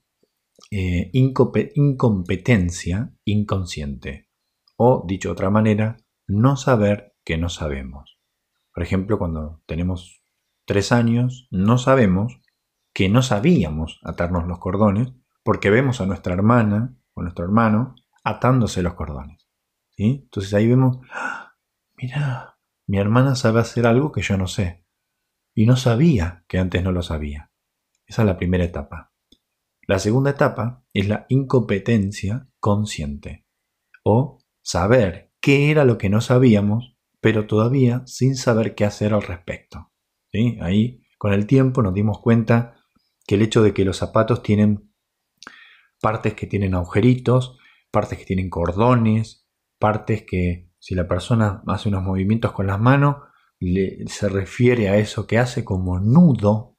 eh, 0.69 1.09
incompetencia 1.11 3.11
inconsciente, 3.23 4.29
o 4.77 5.03
dicho 5.07 5.29
de 5.29 5.33
otra 5.33 5.49
manera, 5.49 5.97
no 6.27 6.55
saber 6.55 7.15
que 7.23 7.39
no 7.39 7.49
sabemos. 7.49 8.19
Por 8.71 8.83
ejemplo, 8.83 9.17
cuando 9.17 9.63
tenemos 9.65 10.21
tres 10.65 10.91
años, 10.91 11.47
no 11.49 11.79
sabemos 11.79 12.39
que 12.93 13.09
no 13.09 13.23
sabíamos 13.23 14.01
atarnos 14.03 14.45
los 14.45 14.59
cordones 14.59 15.13
porque 15.43 15.71
vemos 15.71 15.99
a 15.99 16.05
nuestra 16.05 16.35
hermana 16.35 16.95
o 17.15 17.23
nuestro 17.23 17.43
hermano 17.43 17.95
atándose 18.23 18.83
los 18.83 18.93
cordones. 18.93 19.47
¿sí? 19.97 20.21
Entonces 20.25 20.53
ahí 20.53 20.67
vemos, 20.67 20.99
¡Ah! 21.11 21.53
mira, 21.97 22.54
mi 22.87 22.97
hermana 22.97 23.35
sabe 23.35 23.59
hacer 23.59 23.87
algo 23.87 24.11
que 24.11 24.21
yo 24.21 24.37
no 24.37 24.47
sé. 24.47 24.85
Y 25.53 25.65
no 25.65 25.75
sabía 25.77 26.43
que 26.47 26.59
antes 26.59 26.83
no 26.83 26.91
lo 26.91 27.01
sabía. 27.01 27.51
Esa 28.05 28.21
es 28.21 28.25
la 28.25 28.37
primera 28.37 28.63
etapa. 28.63 29.13
La 29.87 29.99
segunda 29.99 30.31
etapa 30.31 30.83
es 30.93 31.07
la 31.07 31.25
incompetencia 31.29 32.49
consciente 32.59 33.45
o 34.03 34.39
saber 34.61 35.31
qué 35.39 35.71
era 35.71 35.85
lo 35.85 35.97
que 35.97 36.09
no 36.09 36.21
sabíamos, 36.21 36.97
pero 37.21 37.47
todavía 37.47 38.03
sin 38.05 38.35
saber 38.35 38.75
qué 38.75 38.85
hacer 38.85 39.13
al 39.13 39.21
respecto. 39.21 39.91
¿Sí? 40.31 40.57
Ahí, 40.61 41.03
con 41.17 41.33
el 41.33 41.47
tiempo, 41.47 41.81
nos 41.81 41.93
dimos 41.93 42.19
cuenta 42.19 42.75
que 43.27 43.35
el 43.35 43.41
hecho 43.41 43.63
de 43.63 43.73
que 43.73 43.85
los 43.85 43.97
zapatos 43.97 44.43
tienen 44.43 44.91
partes 46.01 46.33
que 46.33 46.47
tienen 46.47 46.75
agujeritos, 46.75 47.57
partes 47.91 48.19
que 48.19 48.25
tienen 48.25 48.49
cordones, 48.49 49.47
partes 49.79 50.23
que 50.27 50.64
si 50.85 50.93
la 50.93 51.07
persona 51.07 51.63
hace 51.65 51.89
unos 51.89 52.03
movimientos 52.03 52.51
con 52.51 52.67
las 52.67 52.79
manos, 52.79 53.15
se 54.05 54.29
refiere 54.29 54.87
a 54.87 54.97
eso 54.97 55.25
que 55.25 55.39
hace 55.39 55.65
como 55.65 55.99
nudo 55.99 56.75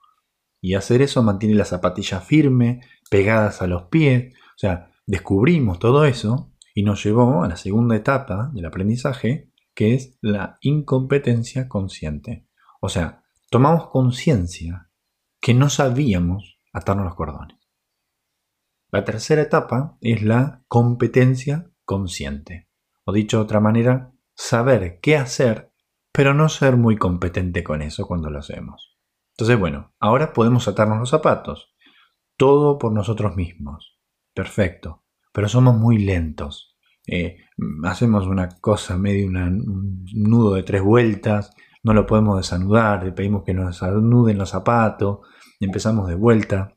y 0.61 0.75
hacer 0.75 1.03
eso 1.03 1.25
mantiene 1.25 1.57
la 1.57 1.65
zapatilla 1.65 2.21
firme, 2.21 2.83
pegadas 3.11 3.63
a 3.63 3.67
los 3.67 3.89
pies. 3.89 4.33
O 4.55 4.59
sea, 4.59 4.93
descubrimos 5.07 5.81
todo 5.81 6.05
eso 6.05 6.53
y 6.73 6.85
nos 6.85 7.03
llevó 7.03 7.43
a 7.43 7.49
la 7.49 7.57
segunda 7.57 7.97
etapa 7.97 8.53
del 8.55 8.67
aprendizaje, 8.67 9.51
que 9.75 9.95
es 9.95 10.17
la 10.21 10.57
incompetencia 10.61 11.67
consciente. 11.67 12.47
O 12.81 12.89
sea, 12.89 13.25
tomamos 13.51 13.89
conciencia 13.89 14.89
que 15.41 15.53
no 15.53 15.69
sabíamos 15.69 16.61
atarnos 16.73 17.07
los 17.07 17.17
cordones. 17.17 17.57
La 18.93 19.03
tercera 19.03 19.43
etapa 19.43 19.99
es 20.01 20.23
la 20.23 20.63
competencia 20.69 21.73
consciente. 21.85 22.66
O 23.07 23.13
dicho 23.13 23.37
de 23.37 23.45
otra 23.45 23.61
manera, 23.61 24.13
saber 24.35 24.99
qué 25.01 25.17
hacer, 25.17 25.73
pero 26.13 26.35
no 26.35 26.49
ser 26.49 26.77
muy 26.77 26.97
competente 26.97 27.63
con 27.63 27.81
eso 27.81 28.07
cuando 28.07 28.31
lo 28.31 28.41
hacemos. 28.41 28.99
Entonces, 29.31 29.59
bueno, 29.59 29.95
ahora 30.01 30.33
podemos 30.33 30.67
atarnos 30.67 30.99
los 30.99 31.11
zapatos. 31.11 31.73
Todo 32.37 32.79
por 32.79 32.93
nosotros 32.93 33.37
mismos. 33.37 33.97
Perfecto. 34.35 35.05
Pero 35.33 35.49
somos 35.49 35.77
muy 35.77 35.99
lentos. 35.99 36.77
Eh, 37.07 37.37
hacemos 37.85 38.27
una 38.27 38.49
cosa, 38.61 38.99
medio 38.99 39.29
un 39.29 40.05
nudo 40.13 40.55
de 40.55 40.65
tres 40.65 40.83
vueltas, 40.83 41.55
no 41.85 41.95
lo 41.95 42.07
podemos 42.07 42.37
desanudar, 42.39 43.05
le 43.05 43.13
pedimos 43.13 43.45
que 43.45 43.55
nos 43.55 43.83
anuden 43.85 44.39
los 44.39 44.51
zapatos, 44.51 45.21
empezamos 45.61 46.09
de 46.09 46.17
vuelta. 46.17 46.77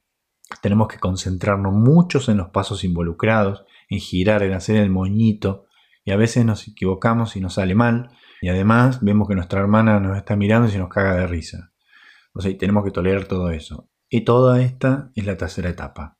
Tenemos 0.62 0.88
que 0.88 1.00
concentrarnos 1.00 1.74
muchos 1.74 2.29
en 2.29 2.38
los 2.38 2.50
pasos 2.50 2.83
involucrados, 2.83 3.65
en 3.89 4.00
girar, 4.00 4.43
en 4.43 4.53
hacer 4.53 4.75
el 4.75 4.91
moñito, 4.91 5.65
y 6.09 6.11
a 6.11 6.17
veces 6.17 6.43
nos 6.43 6.67
equivocamos 6.67 7.35
y 7.35 7.39
nos 7.39 7.53
sale 7.53 7.75
mal, 7.75 8.09
y 8.41 8.49
además 8.49 9.03
vemos 9.03 9.27
que 9.27 9.35
nuestra 9.35 9.59
hermana 9.59 9.99
nos 9.99 10.17
está 10.17 10.35
mirando 10.35 10.67
y 10.67 10.71
se 10.71 10.79
nos 10.79 10.89
caga 10.89 11.13
de 11.13 11.27
risa. 11.27 11.71
O 12.33 12.41
sea, 12.41 12.57
tenemos 12.57 12.83
que 12.83 12.89
tolerar 12.89 13.25
todo 13.25 13.51
eso. 13.51 13.91
Y 14.09 14.21
toda 14.21 14.59
esta 14.59 15.11
es 15.13 15.27
la 15.27 15.37
tercera 15.37 15.69
etapa. 15.69 16.17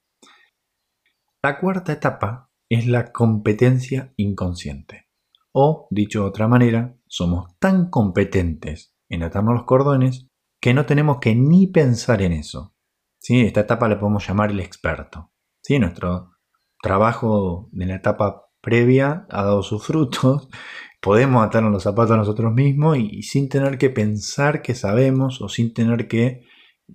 La 1.42 1.60
cuarta 1.60 1.92
etapa 1.92 2.52
es 2.70 2.86
la 2.86 3.12
competencia 3.12 4.14
inconsciente. 4.16 5.08
O, 5.54 5.88
dicho 5.90 6.22
de 6.22 6.28
otra 6.28 6.48
manera, 6.48 6.96
somos 7.08 7.58
tan 7.58 7.90
competentes 7.90 8.94
en 9.10 9.24
atarnos 9.24 9.56
los 9.56 9.64
cordones 9.64 10.28
que 10.62 10.76
no 10.76 10.86
tenemos 10.86 11.18
que 11.18 11.34
ni 11.34 11.66
pensar 11.66 12.22
en 12.22 12.34
eso. 12.34 12.76
¿Sí? 13.18 13.42
Esta 13.42 13.62
etapa 13.62 13.90
la 13.90 14.00
podemos 14.00 14.28
llamar 14.28 14.52
el 14.52 14.60
experto. 14.60 15.32
¿Sí? 15.64 15.80
Nuestro 15.80 16.34
trabajo 16.80 17.72
en 17.74 17.88
la 17.88 17.96
etapa 17.96 18.49
previa 18.62 19.26
ha 19.30 19.44
dado 19.44 19.64
sus 19.64 19.86
frutos 19.86 20.50
podemos 21.02 21.46
atarnos 21.46 21.72
los 21.72 21.84
zapatos 21.84 22.12
a 22.12 22.18
nosotros 22.18 22.54
mismos 22.54 22.98
y, 22.98 23.24
sin 23.24 23.50
tener 23.50 23.78
que 23.78 23.90
pensar 23.90 24.62
que 24.62 24.76
sabemos 24.76 25.42
o 25.42 25.50
sin 25.50 25.74
tener 25.74 26.08
que 26.08 26.44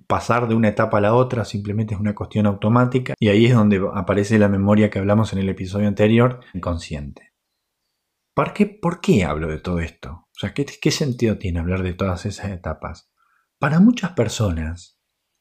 pasar 0.07 0.49
de 0.49 0.55
una 0.55 0.69
etapa 0.69 0.99
a 0.99 1.01
la 1.01 1.15
otra, 1.15 1.45
simplemente 1.45 1.95
es 1.95 2.01
una 2.01 2.15
cuestión 2.15 2.47
automática 2.47 3.15
y 3.19 3.29
ahí 3.29 3.47
es 3.47 3.55
donde 3.55 3.81
aparece 3.95 4.39
la 4.39 4.49
memoria 4.49 4.91
que 4.91 4.99
hablamos 4.99 5.33
en 5.33 5.39
el 5.39 5.49
episodio 5.49 5.89
anterior, 5.89 6.41
inconsciente. 6.53 7.33
¿Por 8.35 8.53
qué, 8.53 8.67
¿Por 8.67 9.01
qué 9.01 9.25
hablo 9.25 9.49
de 9.49 9.61
todo 9.61 9.79
esto? 9.79 10.11
O 10.11 10.39
sea, 10.39 10.53
¿qué, 10.53 10.67
¿qué 10.67 10.91
sentido 10.91 11.39
tiene 11.39 11.61
hablar 11.61 11.85
de 11.85 11.95
todas 11.95 12.27
esas 12.27 12.51
etapas? 12.51 13.13
Para 13.61 13.79
muchas 13.79 14.13
personas, 14.13 14.99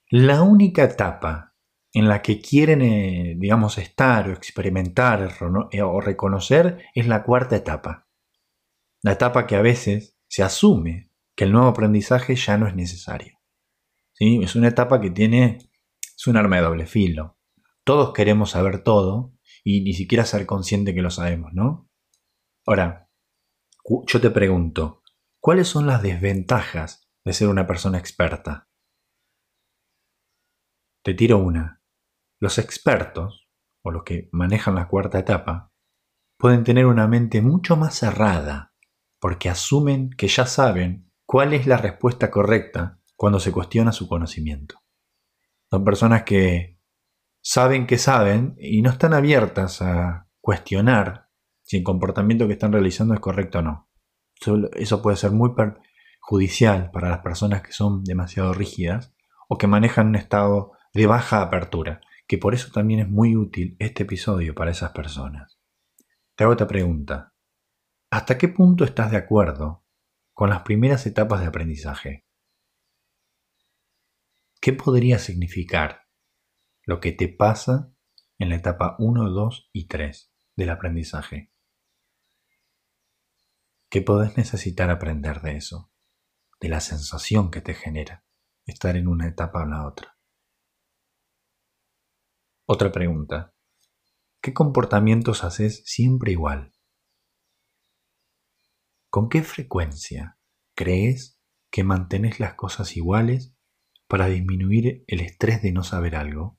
la 0.10 0.44
única 0.44 0.84
etapa 0.84 1.52
en 1.94 2.08
la 2.08 2.24
que 2.24 2.42
quieren, 2.42 2.82
eh, 2.82 3.36
digamos, 3.38 3.78
estar 3.78 4.28
o 4.28 4.34
experimentar 4.34 5.30
eh, 5.72 5.82
o 5.84 6.02
reconocer 6.02 6.86
es 6.96 7.08
la 7.08 7.24
cuarta 7.24 7.56
etapa. 7.56 8.08
La 9.04 9.12
etapa 9.12 9.46
que 9.46 9.56
a 9.56 9.62
veces 9.62 10.18
se 10.28 10.42
asume 10.42 11.12
que 11.36 11.44
el 11.44 11.52
nuevo 11.52 11.68
aprendizaje 11.68 12.36
ya 12.36 12.58
no 12.58 12.68
es 12.68 12.76
necesario. 12.76 13.40
¿Sí? 14.14 14.40
Es 14.44 14.56
una 14.56 14.70
etapa 14.70 15.00
que 15.02 15.12
tiene, 15.12 15.60
es 16.02 16.28
un 16.28 16.36
arma 16.36 16.58
de 16.58 16.64
doble 16.64 16.88
filo. 16.88 17.38
Todos 17.84 18.14
queremos 18.14 18.52
saber 18.52 18.84
todo 18.84 19.34
y 19.64 19.82
ni 19.82 19.94
siquiera 19.94 20.26
ser 20.26 20.48
consciente 20.48 20.96
que 20.96 21.02
lo 21.02 21.12
sabemos, 21.12 21.54
¿no? 21.54 21.90
Ahora, 22.66 23.10
yo 24.08 24.22
te 24.22 24.30
pregunto, 24.30 25.04
¿cuáles 25.40 25.68
son 25.68 25.86
las 25.86 26.02
desventajas 26.02 27.10
de 27.24 27.34
ser 27.34 27.50
una 27.50 27.68
persona 27.68 27.98
experta? 27.98 28.70
Te 31.04 31.14
tiro 31.14 31.38
una. 31.38 31.83
Los 32.44 32.58
expertos, 32.58 33.48
o 33.84 33.90
los 33.90 34.04
que 34.04 34.28
manejan 34.34 34.76
la 34.76 34.90
cuarta 34.90 35.18
etapa, 35.18 35.72
pueden 36.38 36.66
tener 36.66 36.88
una 36.88 37.08
mente 37.08 37.42
mucho 37.42 37.78
más 37.78 37.96
cerrada, 37.96 38.74
porque 39.22 39.50
asumen 39.50 40.10
que 40.10 40.28
ya 40.28 40.46
saben 40.46 41.10
cuál 41.26 41.54
es 41.54 41.68
la 41.68 41.78
respuesta 41.78 42.30
correcta 42.30 43.00
cuando 43.16 43.40
se 43.40 43.54
cuestiona 43.54 43.94
su 43.94 44.10
conocimiento. 44.10 44.76
Son 45.72 45.86
personas 45.86 46.24
que 46.24 46.82
saben 47.42 47.88
que 47.88 47.98
saben 47.98 48.58
y 48.60 48.82
no 48.82 48.90
están 48.90 49.14
abiertas 49.14 49.82
a 49.82 50.28
cuestionar 50.42 51.30
si 51.62 51.78
el 51.78 51.84
comportamiento 51.84 52.46
que 52.48 52.54
están 52.56 52.74
realizando 52.74 53.14
es 53.14 53.22
correcto 53.22 53.60
o 53.60 53.62
no. 53.62 53.90
Eso 54.74 55.02
puede 55.02 55.16
ser 55.16 55.32
muy 55.32 55.52
perjudicial 55.56 56.92
para 56.92 57.08
las 57.08 57.20
personas 57.20 57.62
que 57.62 57.72
son 57.72 58.04
demasiado 58.04 58.54
rígidas 58.54 59.14
o 59.48 59.58
que 59.58 59.68
manejan 59.68 60.08
un 60.08 60.18
estado 60.18 60.74
de 60.94 61.08
baja 61.08 61.42
apertura 61.42 62.02
que 62.27 62.38
por 62.38 62.53
eso 62.53 62.72
también 62.72 63.01
es 63.01 63.10
muy 63.10 63.36
útil 63.36 63.75
este 63.80 64.03
episodio 64.03 64.56
para 64.56 64.72
esas 64.72 64.92
personas. 64.92 65.60
Te 66.36 66.44
hago 66.44 66.53
esta 66.53 66.68
pregunta. 66.68 67.34
¿Hasta 68.10 68.38
qué 68.38 68.48
punto 68.48 68.84
estás 68.84 69.12
de 69.12 69.18
acuerdo 69.18 69.86
con 70.34 70.50
las 70.50 70.62
primeras 70.63 71.06
etapas 71.06 71.42
de 71.42 71.48
aprendizaje? 71.48 72.25
¿Qué 74.62 74.74
podría 74.74 75.20
significar 75.20 76.08
lo 76.86 77.00
que 77.00 77.12
te 77.12 77.27
pasa 77.27 77.92
en 78.39 78.50
la 78.50 78.56
etapa 78.56 78.96
1, 79.00 79.30
2 79.30 79.70
y 79.74 79.88
3 79.88 80.34
del 80.56 80.70
aprendizaje? 80.70 81.51
¿Qué 83.89 84.01
podés 84.01 84.38
necesitar 84.38 84.89
aprender 84.89 85.42
de 85.42 85.58
eso? 85.58 85.92
De 86.60 86.70
la 86.70 86.80
sensación 86.80 87.51
que 87.51 87.62
te 87.62 87.74
genera 87.74 88.24
estar 88.65 88.96
en 88.96 89.08
una 89.08 89.27
etapa 89.27 89.60
o 89.60 89.63
en 89.63 89.70
la 89.72 89.86
otra. 89.86 90.12
Otra 92.65 92.93
pregunta. 92.93 93.53
¿Qué 94.41 94.53
comportamientos 94.53 95.43
haces 95.43 95.84
siempre 95.86 96.32
igual? 96.32 96.74
¿Con 99.10 99.27
qué 99.27 99.43
frecuencia 99.43 100.39
crees 100.74 101.41
que 101.70 101.84
mantenés 101.84 102.39
las 102.39 102.53
cosas 102.53 102.96
iguales 102.96 103.53
para 104.08 104.27
disminuir 104.27 105.03
el 105.08 105.20
estrés 105.20 105.62
de 105.62 105.74
no 105.74 105.84
saber 105.84 106.15
algo? 106.15 106.58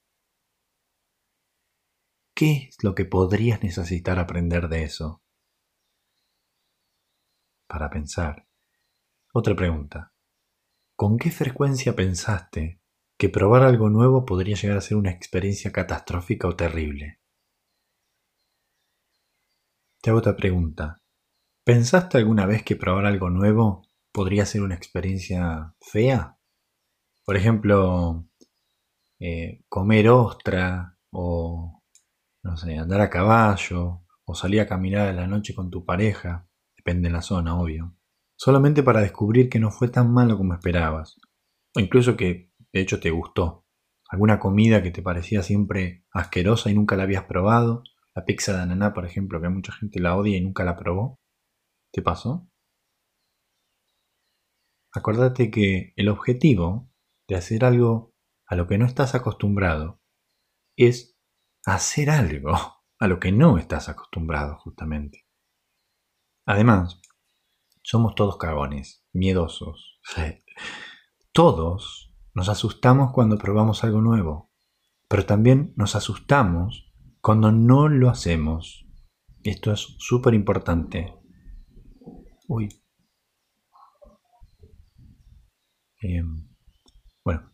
¿Qué 2.34 2.68
es 2.68 2.76
lo 2.82 2.94
que 2.94 3.06
podrías 3.06 3.62
necesitar 3.62 4.18
aprender 4.18 4.68
de 4.68 4.82
eso? 4.82 5.22
Para 7.66 7.88
pensar. 7.88 8.46
Otra 9.32 9.56
pregunta. 9.56 10.12
¿Con 10.96 11.16
qué 11.16 11.30
frecuencia 11.30 11.96
pensaste 11.96 12.83
que 13.16 13.28
probar 13.28 13.62
algo 13.62 13.90
nuevo 13.90 14.24
podría 14.24 14.56
llegar 14.56 14.78
a 14.78 14.80
ser 14.80 14.96
una 14.96 15.10
experiencia 15.10 15.72
catastrófica 15.72 16.48
o 16.48 16.56
terrible. 16.56 17.20
Te 20.00 20.10
hago 20.10 20.18
otra 20.18 20.36
pregunta. 20.36 21.02
¿Pensaste 21.64 22.18
alguna 22.18 22.44
vez 22.44 22.62
que 22.62 22.76
probar 22.76 23.06
algo 23.06 23.30
nuevo 23.30 23.86
podría 24.12 24.44
ser 24.44 24.62
una 24.62 24.74
experiencia 24.74 25.74
fea? 25.80 26.38
Por 27.24 27.36
ejemplo, 27.36 28.26
eh, 29.18 29.62
comer 29.68 30.10
ostra 30.10 30.98
o, 31.10 31.82
no 32.42 32.56
sé, 32.56 32.76
andar 32.76 33.00
a 33.00 33.08
caballo 33.08 34.02
o 34.26 34.34
salir 34.34 34.60
a 34.60 34.66
caminar 34.66 35.08
a 35.08 35.12
la 35.12 35.26
noche 35.26 35.54
con 35.54 35.70
tu 35.70 35.84
pareja, 35.84 36.46
depende 36.76 37.08
de 37.08 37.14
la 37.14 37.22
zona, 37.22 37.58
obvio, 37.58 37.96
solamente 38.36 38.82
para 38.82 39.00
descubrir 39.00 39.48
que 39.48 39.58
no 39.58 39.70
fue 39.70 39.88
tan 39.88 40.12
malo 40.12 40.36
como 40.36 40.52
esperabas, 40.52 41.16
o 41.74 41.80
incluso 41.80 42.16
que 42.16 42.50
de 42.74 42.80
hecho 42.80 42.98
te 42.98 43.10
gustó. 43.10 43.64
Alguna 44.10 44.40
comida 44.40 44.82
que 44.82 44.90
te 44.90 45.00
parecía 45.00 45.42
siempre 45.42 46.04
asquerosa 46.10 46.70
y 46.70 46.74
nunca 46.74 46.96
la 46.96 47.04
habías 47.04 47.24
probado. 47.24 47.84
La 48.14 48.24
pizza 48.24 48.52
de 48.52 48.62
ananá, 48.62 48.92
por 48.92 49.06
ejemplo, 49.06 49.40
que 49.40 49.48
mucha 49.48 49.72
gente 49.72 50.00
la 50.00 50.16
odia 50.16 50.36
y 50.36 50.40
nunca 50.40 50.64
la 50.64 50.76
probó. 50.76 51.20
¿Te 51.92 52.02
pasó? 52.02 52.50
Acuérdate 54.92 55.52
que 55.52 55.92
el 55.94 56.08
objetivo 56.08 56.90
de 57.28 57.36
hacer 57.36 57.64
algo 57.64 58.12
a 58.46 58.56
lo 58.56 58.66
que 58.66 58.76
no 58.76 58.86
estás 58.86 59.14
acostumbrado 59.14 60.00
es 60.76 61.16
hacer 61.64 62.10
algo 62.10 62.52
a 62.98 63.06
lo 63.06 63.20
que 63.20 63.30
no 63.30 63.56
estás 63.56 63.88
acostumbrado 63.88 64.58
justamente. 64.58 65.28
Además, 66.44 67.00
somos 67.82 68.16
todos 68.16 68.36
cagones, 68.36 69.06
miedosos. 69.12 70.00
Todos 71.32 72.13
nos 72.34 72.48
asustamos 72.48 73.12
cuando 73.12 73.38
probamos 73.38 73.84
algo 73.84 74.00
nuevo, 74.00 74.50
pero 75.08 75.24
también 75.24 75.72
nos 75.76 75.94
asustamos 75.94 76.92
cuando 77.20 77.52
no 77.52 77.88
lo 77.88 78.10
hacemos. 78.10 78.86
Esto 79.42 79.72
es 79.72 79.94
súper 79.98 80.34
importante. 80.34 81.14
Uy. 82.48 82.68
Em, 86.00 86.48
bueno, 87.24 87.50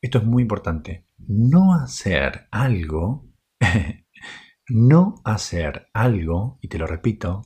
esto 0.00 0.18
es 0.18 0.24
muy 0.24 0.42
importante. 0.42 1.06
No 1.18 1.74
hacer 1.74 2.48
algo, 2.50 3.28
no 4.68 5.16
hacer 5.24 5.88
algo, 5.92 6.58
y 6.62 6.68
te 6.68 6.78
lo 6.78 6.86
repito, 6.86 7.42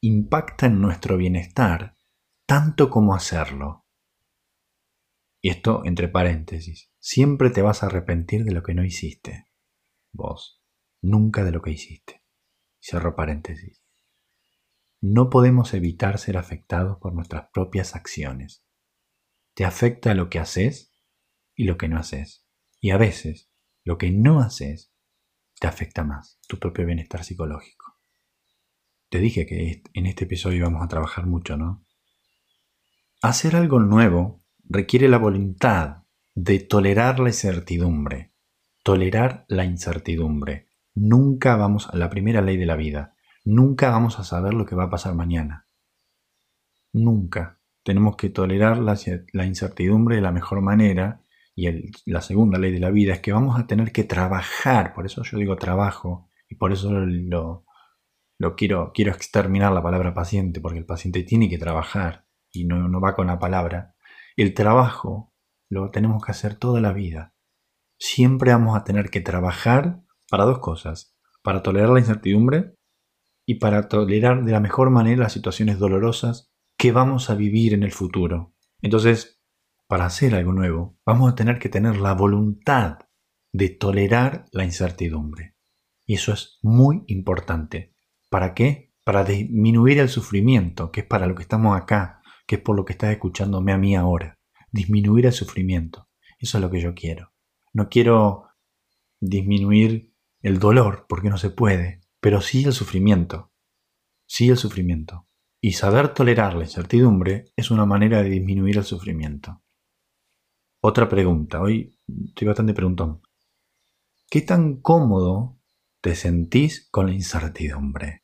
impacta 0.00 0.66
en 0.66 0.80
nuestro 0.80 1.16
bienestar 1.16 1.96
tanto 2.46 2.90
como 2.90 3.14
hacerlo. 3.14 3.81
Y 5.44 5.50
esto 5.50 5.82
entre 5.84 6.06
paréntesis, 6.06 6.92
siempre 7.00 7.50
te 7.50 7.62
vas 7.62 7.82
a 7.82 7.86
arrepentir 7.86 8.44
de 8.44 8.52
lo 8.52 8.62
que 8.62 8.74
no 8.74 8.84
hiciste. 8.84 9.48
Vos, 10.12 10.62
nunca 11.00 11.42
de 11.42 11.50
lo 11.50 11.60
que 11.60 11.72
hiciste. 11.72 12.22
Cierro 12.80 13.16
paréntesis. 13.16 13.82
No 15.00 15.30
podemos 15.30 15.74
evitar 15.74 16.18
ser 16.18 16.36
afectados 16.36 16.98
por 17.00 17.12
nuestras 17.12 17.48
propias 17.52 17.96
acciones. 17.96 18.64
Te 19.54 19.64
afecta 19.64 20.14
lo 20.14 20.30
que 20.30 20.38
haces 20.38 20.94
y 21.56 21.64
lo 21.64 21.76
que 21.76 21.88
no 21.88 21.98
haces. 21.98 22.46
Y 22.80 22.90
a 22.90 22.96
veces, 22.96 23.50
lo 23.82 23.98
que 23.98 24.12
no 24.12 24.38
haces 24.38 24.94
te 25.58 25.66
afecta 25.66 26.04
más, 26.04 26.38
tu 26.46 26.60
propio 26.60 26.86
bienestar 26.86 27.24
psicológico. 27.24 27.98
Te 29.08 29.18
dije 29.18 29.44
que 29.44 29.82
en 29.92 30.06
este 30.06 30.24
episodio 30.24 30.58
íbamos 30.58 30.84
a 30.84 30.88
trabajar 30.88 31.26
mucho, 31.26 31.56
¿no? 31.56 31.84
Hacer 33.22 33.56
algo 33.56 33.80
nuevo 33.80 34.41
requiere 34.68 35.08
la 35.08 35.18
voluntad 35.18 36.02
de 36.34 36.60
tolerar 36.60 37.20
la 37.20 37.28
incertidumbre. 37.28 38.32
Tolerar 38.82 39.44
la 39.48 39.64
incertidumbre. 39.64 40.68
Nunca 40.94 41.56
vamos 41.56 41.88
a 41.88 41.96
la 41.96 42.10
primera 42.10 42.40
ley 42.42 42.56
de 42.56 42.66
la 42.66 42.76
vida. 42.76 43.14
Nunca 43.44 43.90
vamos 43.90 44.18
a 44.18 44.24
saber 44.24 44.54
lo 44.54 44.66
que 44.66 44.74
va 44.74 44.84
a 44.84 44.90
pasar 44.90 45.14
mañana. 45.14 45.66
Nunca. 46.92 47.60
Tenemos 47.82 48.16
que 48.16 48.28
tolerar 48.28 48.78
la, 48.78 49.46
incertidumbre 49.46 50.16
de 50.16 50.22
la 50.22 50.32
mejor 50.32 50.60
manera. 50.60 51.20
Y 51.54 51.68
la 52.06 52.22
segunda 52.22 52.58
ley 52.58 52.72
de 52.72 52.80
la 52.80 52.90
vida 52.90 53.14
es 53.14 53.20
que 53.20 53.32
vamos 53.32 53.58
a 53.58 53.66
tener 53.66 53.92
que 53.92 54.04
trabajar. 54.04 54.94
Por 54.94 55.06
eso 55.06 55.22
yo 55.22 55.38
digo 55.38 55.56
trabajo. 55.56 56.28
Y 56.48 56.56
por 56.56 56.72
eso 56.72 56.90
lo, 56.92 57.64
lo 58.38 58.56
quiero, 58.56 58.92
quiero 58.94 59.12
exterminar 59.12 59.72
la 59.72 59.82
palabra 59.82 60.14
paciente. 60.14 60.60
Porque 60.60 60.78
el 60.78 60.86
paciente 60.86 61.22
tiene 61.22 61.48
que 61.48 61.58
trabajar. 61.58 62.26
Y 62.50 62.64
no, 62.64 62.88
no 62.88 63.00
va 63.00 63.14
con 63.14 63.26
la 63.28 63.38
palabra 63.38 63.94
el 64.36 64.54
trabajo 64.54 65.32
lo 65.68 65.90
tenemos 65.90 66.24
que 66.24 66.32
hacer 66.32 66.56
toda 66.56 66.80
la 66.80 66.92
vida. 66.92 67.34
Siempre 67.98 68.52
vamos 68.52 68.76
a 68.76 68.84
tener 68.84 69.10
que 69.10 69.20
trabajar 69.20 70.02
para 70.28 70.44
dos 70.44 70.58
cosas, 70.58 71.16
para 71.42 71.62
tolerar 71.62 71.90
la 71.90 72.00
incertidumbre 72.00 72.74
y 73.46 73.56
para 73.56 73.88
tolerar 73.88 74.44
de 74.44 74.52
la 74.52 74.60
mejor 74.60 74.90
manera 74.90 75.24
las 75.24 75.32
situaciones 75.32 75.78
dolorosas 75.78 76.52
que 76.76 76.92
vamos 76.92 77.30
a 77.30 77.34
vivir 77.34 77.74
en 77.74 77.82
el 77.82 77.92
futuro. 77.92 78.54
Entonces, 78.80 79.40
para 79.86 80.06
hacer 80.06 80.34
algo 80.34 80.52
nuevo, 80.52 80.98
vamos 81.04 81.30
a 81.30 81.34
tener 81.34 81.58
que 81.58 81.68
tener 81.68 81.96
la 81.98 82.14
voluntad 82.14 82.98
de 83.52 83.68
tolerar 83.68 84.46
la 84.52 84.64
incertidumbre. 84.64 85.54
Y 86.06 86.14
eso 86.14 86.32
es 86.32 86.58
muy 86.62 87.04
importante. 87.06 87.94
¿Para 88.30 88.54
qué? 88.54 88.94
Para 89.04 89.24
disminuir 89.24 89.98
el 89.98 90.08
sufrimiento, 90.08 90.90
que 90.90 91.00
es 91.00 91.06
para 91.06 91.26
lo 91.26 91.34
que 91.34 91.42
estamos 91.42 91.76
acá, 91.76 92.21
que 92.46 92.56
es 92.56 92.60
por 92.60 92.76
lo 92.76 92.84
que 92.84 92.92
estás 92.92 93.12
escuchándome 93.12 93.72
a 93.72 93.78
mí 93.78 93.94
ahora. 93.96 94.38
Disminuir 94.70 95.26
el 95.26 95.32
sufrimiento. 95.32 96.08
Eso 96.38 96.58
es 96.58 96.62
lo 96.62 96.70
que 96.70 96.80
yo 96.80 96.94
quiero. 96.94 97.32
No 97.72 97.88
quiero 97.88 98.48
disminuir 99.20 100.12
el 100.40 100.58
dolor, 100.58 101.06
porque 101.08 101.30
no 101.30 101.38
se 101.38 101.50
puede, 101.50 102.00
pero 102.20 102.40
sí 102.40 102.64
el 102.64 102.72
sufrimiento. 102.72 103.52
Sí 104.26 104.48
el 104.48 104.56
sufrimiento. 104.56 105.26
Y 105.60 105.72
saber 105.72 106.12
tolerar 106.12 106.54
la 106.54 106.64
incertidumbre 106.64 107.44
es 107.56 107.70
una 107.70 107.86
manera 107.86 108.22
de 108.22 108.30
disminuir 108.30 108.78
el 108.78 108.84
sufrimiento. 108.84 109.62
Otra 110.80 111.08
pregunta, 111.08 111.60
hoy 111.60 111.96
estoy 112.26 112.48
bastante 112.48 112.74
preguntón. 112.74 113.22
¿Qué 114.28 114.40
tan 114.40 114.80
cómodo 114.80 115.60
te 116.00 116.16
sentís 116.16 116.88
con 116.90 117.06
la 117.06 117.12
incertidumbre? 117.12 118.21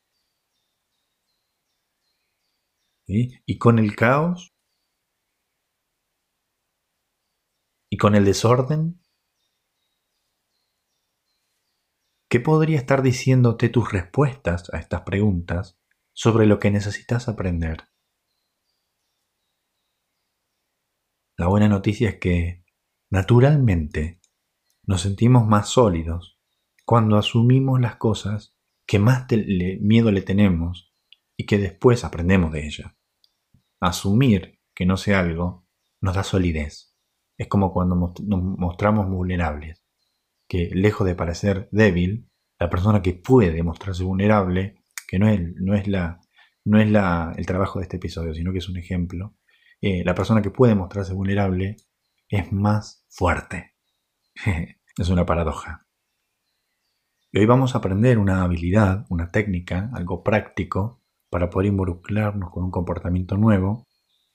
¿Y 3.11 3.57
con 3.57 3.79
el 3.79 3.95
caos? 3.95 4.53
¿Y 7.89 7.97
con 7.97 8.13
el 8.13 8.23
desorden? 8.23 9.01
¿Qué 12.29 12.39
podría 12.39 12.77
estar 12.77 13.01
diciéndote 13.01 13.69
tus 13.69 13.91
respuestas 13.91 14.71
a 14.71 14.77
estas 14.77 15.01
preguntas 15.01 15.79
sobre 16.13 16.45
lo 16.45 16.59
que 16.59 16.69
necesitas 16.69 17.27
aprender? 17.27 17.87
La 21.35 21.47
buena 21.47 21.67
noticia 21.67 22.09
es 22.09 22.19
que, 22.19 22.63
naturalmente, 23.09 24.21
nos 24.83 25.01
sentimos 25.01 25.47
más 25.47 25.69
sólidos 25.69 26.39
cuando 26.85 27.17
asumimos 27.17 27.79
las 27.79 27.95
cosas 27.95 28.55
que 28.85 28.99
más 28.99 29.25
miedo 29.81 30.11
le 30.11 30.21
tenemos 30.21 30.93
y 31.35 31.47
que 31.47 31.57
después 31.57 32.03
aprendemos 32.03 32.51
de 32.51 32.67
ellas. 32.67 32.98
Asumir 33.79 34.59
que 34.75 34.85
no 34.85 34.97
sé 34.97 35.15
algo 35.15 35.67
nos 36.01 36.15
da 36.15 36.23
solidez. 36.23 36.95
Es 37.37 37.47
como 37.47 37.71
cuando 37.71 37.95
nos 37.95 38.41
mostramos 38.41 39.09
vulnerables 39.09 39.85
que 40.47 40.69
lejos 40.73 41.05
de 41.05 41.15
parecer 41.15 41.69
débil, 41.71 42.27
la 42.59 42.69
persona 42.69 43.01
que 43.01 43.13
puede 43.13 43.63
mostrarse 43.63 44.03
vulnerable, 44.03 44.81
que 45.07 45.19
no 45.19 45.29
es, 45.29 45.39
no 45.55 45.75
es, 45.75 45.87
la, 45.87 46.19
no 46.65 46.79
es 46.79 46.89
la, 46.89 47.33
el 47.37 47.45
trabajo 47.45 47.79
de 47.79 47.83
este 47.83 47.97
episodio, 47.97 48.33
sino 48.33 48.51
que 48.51 48.57
es 48.57 48.67
un 48.67 48.77
ejemplo, 48.77 49.35
eh, 49.79 50.03
la 50.03 50.15
persona 50.15 50.41
que 50.41 50.51
puede 50.51 50.75
mostrarse 50.75 51.13
vulnerable 51.13 51.77
es 52.27 52.51
más 52.51 53.05
fuerte. 53.09 53.75
es 54.97 55.09
una 55.09 55.25
paradoja. 55.25 55.87
Y 57.31 57.39
hoy 57.39 57.45
vamos 57.45 57.75
a 57.75 57.77
aprender 57.77 58.17
una 58.17 58.43
habilidad, 58.43 59.05
una 59.09 59.29
técnica, 59.29 59.91
algo 59.93 60.23
práctico 60.23 61.03
para 61.29 61.49
poder 61.49 61.67
involucrarnos 61.67 62.51
con 62.51 62.63
un 62.63 62.71
comportamiento 62.71 63.37
nuevo, 63.37 63.87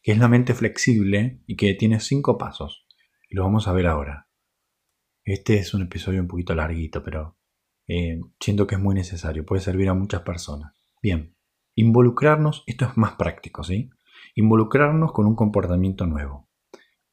que 0.03 0.13
es 0.13 0.19
la 0.19 0.29
mente 0.29 0.55
flexible 0.55 1.43
y 1.47 1.57
que 1.57 1.75
tiene 1.75 2.01
cinco 2.01 2.39
pasos. 2.39 2.87
Y 3.29 3.37
lo 3.37 3.43
vamos 3.45 3.69
a 3.69 3.73
ver 3.73 3.87
ahora. 3.87 4.29
Este 5.25 5.57
es 5.57 5.73
un 5.75 5.83
episodio 5.83 6.21
un 6.21 6.29
poquito 6.29 6.55
larguito, 6.55 7.03
pero 7.03 7.39
eh, 7.87 8.21
siento 8.39 8.67
que 8.67 8.75
es 8.75 8.81
muy 8.81 8.95
necesario, 8.95 9.45
puede 9.45 9.63
servir 9.63 9.89
a 9.89 9.95
muchas 9.95 10.23
personas. 10.23 10.75
Bien, 11.03 11.35
involucrarnos, 11.75 12.63
esto 12.67 12.85
es 12.85 12.97
más 12.97 13.13
práctico, 13.13 13.65
¿sí? 13.65 13.91
Involucrarnos 14.35 15.13
con 15.13 15.27
un 15.27 15.35
comportamiento 15.35 16.07
nuevo. 16.07 16.49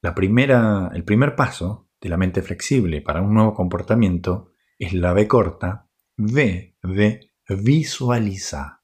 La 0.02 0.16
primera, 0.16 0.90
el 0.94 1.04
primer 1.04 1.36
paso 1.36 1.90
de 2.02 2.10
la 2.10 2.18
mente 2.18 2.42
flexible 2.42 3.02
para 3.02 3.22
un 3.22 3.34
nuevo 3.34 3.54
comportamiento 3.54 4.52
es 4.80 4.94
la 4.94 5.14
B 5.14 5.28
corta, 5.28 5.90
V 6.18 6.76
de 6.82 7.32
visualiza. 7.48 8.81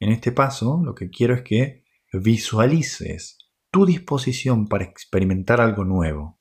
En 0.00 0.10
este 0.10 0.32
paso 0.32 0.82
lo 0.84 0.94
que 0.94 1.10
quiero 1.10 1.34
es 1.34 1.42
que 1.42 1.84
visualices 2.12 3.38
tu 3.70 3.86
disposición 3.86 4.66
para 4.66 4.84
experimentar 4.84 5.60
algo 5.60 5.84
nuevo 5.84 6.40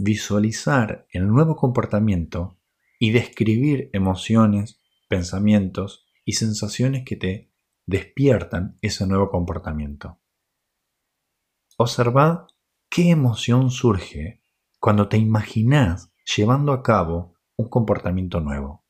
visualizar 0.00 1.06
el 1.10 1.28
nuevo 1.28 1.56
comportamiento 1.56 2.58
y 2.98 3.10
describir 3.10 3.90
emociones, 3.92 4.80
pensamientos 5.08 6.06
y 6.24 6.32
sensaciones 6.32 7.04
que 7.04 7.16
te 7.16 7.52
despiertan 7.86 8.78
ese 8.80 9.06
nuevo 9.06 9.30
comportamiento. 9.30 10.18
Observa 11.76 12.46
qué 12.88 13.10
emoción 13.10 13.70
surge 13.70 14.42
cuando 14.78 15.08
te 15.08 15.18
imaginas 15.18 16.12
llevando 16.36 16.72
a 16.72 16.82
cabo 16.82 17.34
un 17.56 17.68
comportamiento 17.68 18.40
nuevo. 18.40 18.84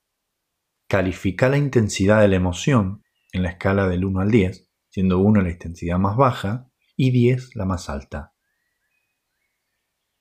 Califica 0.88 1.48
la 1.48 1.58
intensidad 1.58 2.20
de 2.20 2.28
la 2.28 2.36
emoción 2.36 3.02
en 3.32 3.42
la 3.42 3.50
escala 3.50 3.88
del 3.88 4.04
1 4.04 4.20
al 4.20 4.30
10, 4.30 4.68
siendo 4.88 5.18
1 5.18 5.42
la 5.42 5.50
intensidad 5.50 5.98
más 5.98 6.16
baja 6.16 6.70
y 6.96 7.10
10 7.10 7.56
la 7.56 7.64
más 7.64 7.88
alta. 7.88 8.34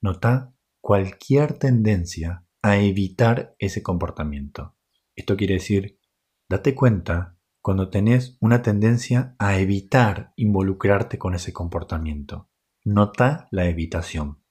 Nota 0.01 0.53
cualquier 0.81 1.57
tendencia 1.57 2.45
a 2.61 2.77
evitar 2.77 3.55
ese 3.59 3.83
comportamiento. 3.83 4.75
Esto 5.15 5.35
quiere 5.35 5.55
decir, 5.55 5.99
date 6.47 6.75
cuenta 6.75 7.37
cuando 7.61 7.89
tenés 7.89 8.37
una 8.39 8.61
tendencia 8.61 9.35
a 9.37 9.59
evitar 9.59 10.33
involucrarte 10.35 11.17
con 11.17 11.35
ese 11.35 11.51
comportamiento. 11.51 12.49
Nota 12.85 13.47
la 13.51 13.65
evitación. 13.65 14.43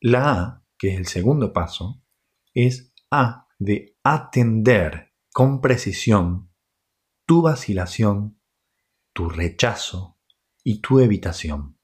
La 0.00 0.32
A, 0.32 0.64
que 0.76 0.92
es 0.92 0.98
el 0.98 1.06
segundo 1.06 1.52
paso, 1.52 2.02
es 2.54 2.92
A 3.10 3.46
de 3.58 3.96
atender 4.02 5.14
con 5.32 5.60
precisión 5.60 6.47
tu 7.28 7.42
vacilación, 7.42 8.40
tu 9.12 9.28
rechazo 9.28 10.18
y 10.64 10.80
tu 10.80 10.98
evitación. 11.00 11.78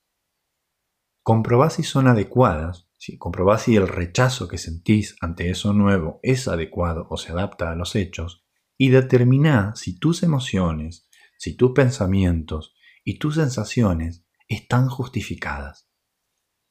Comprobá 1.22 1.68
si 1.68 1.82
son 1.82 2.08
adecuadas, 2.08 2.88
si 2.96 3.18
comprobá 3.18 3.58
si 3.58 3.76
el 3.76 3.86
rechazo 3.86 4.48
que 4.48 4.56
sentís 4.56 5.16
ante 5.20 5.50
eso 5.50 5.74
nuevo 5.74 6.18
es 6.22 6.48
adecuado 6.48 7.06
o 7.10 7.18
se 7.18 7.32
adapta 7.32 7.70
a 7.70 7.76
los 7.76 7.94
hechos, 7.94 8.46
y 8.78 8.88
determiná 8.88 9.74
si 9.76 9.98
tus 9.98 10.22
emociones, 10.22 11.10
si 11.36 11.54
tus 11.54 11.72
pensamientos 11.72 12.74
y 13.04 13.18
tus 13.18 13.34
sensaciones 13.34 14.24
están 14.48 14.88
justificadas. 14.88 15.90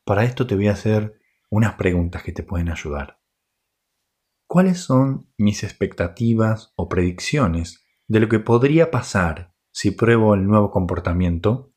Para 0.04 0.24
esto 0.24 0.48
te 0.48 0.56
voy 0.56 0.70
a 0.70 0.74
hacer 0.74 1.22
unas 1.52 1.76
preguntas 1.76 2.24
que 2.24 2.32
te 2.32 2.42
pueden 2.42 2.70
ayudar. 2.70 3.22
¿Cuáles 4.48 4.80
son 4.80 5.32
mis 5.38 5.64
expectativas 5.64 6.74
o 6.76 6.90
predicciones 6.90 7.84
de 8.08 8.20
lo 8.20 8.30
que 8.30 8.40
podría 8.40 8.92
pasar 8.92 9.54
si 9.72 9.92
pruebo 9.92 10.34
el 10.36 10.46
nuevo 10.46 10.72
comportamiento 10.72 11.74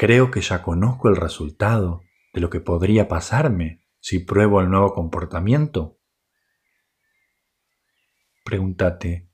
Creo 0.00 0.30
que 0.30 0.40
ya 0.42 0.62
conozco 0.62 1.08
el 1.08 1.16
resultado 1.16 2.02
de 2.32 2.40
lo 2.40 2.50
que 2.50 2.60
podría 2.60 3.08
pasarme 3.08 3.84
si 3.98 4.20
pruebo 4.20 4.60
el 4.60 4.70
nuevo 4.70 4.94
comportamiento. 4.94 5.98
Pregúntate, 8.44 9.28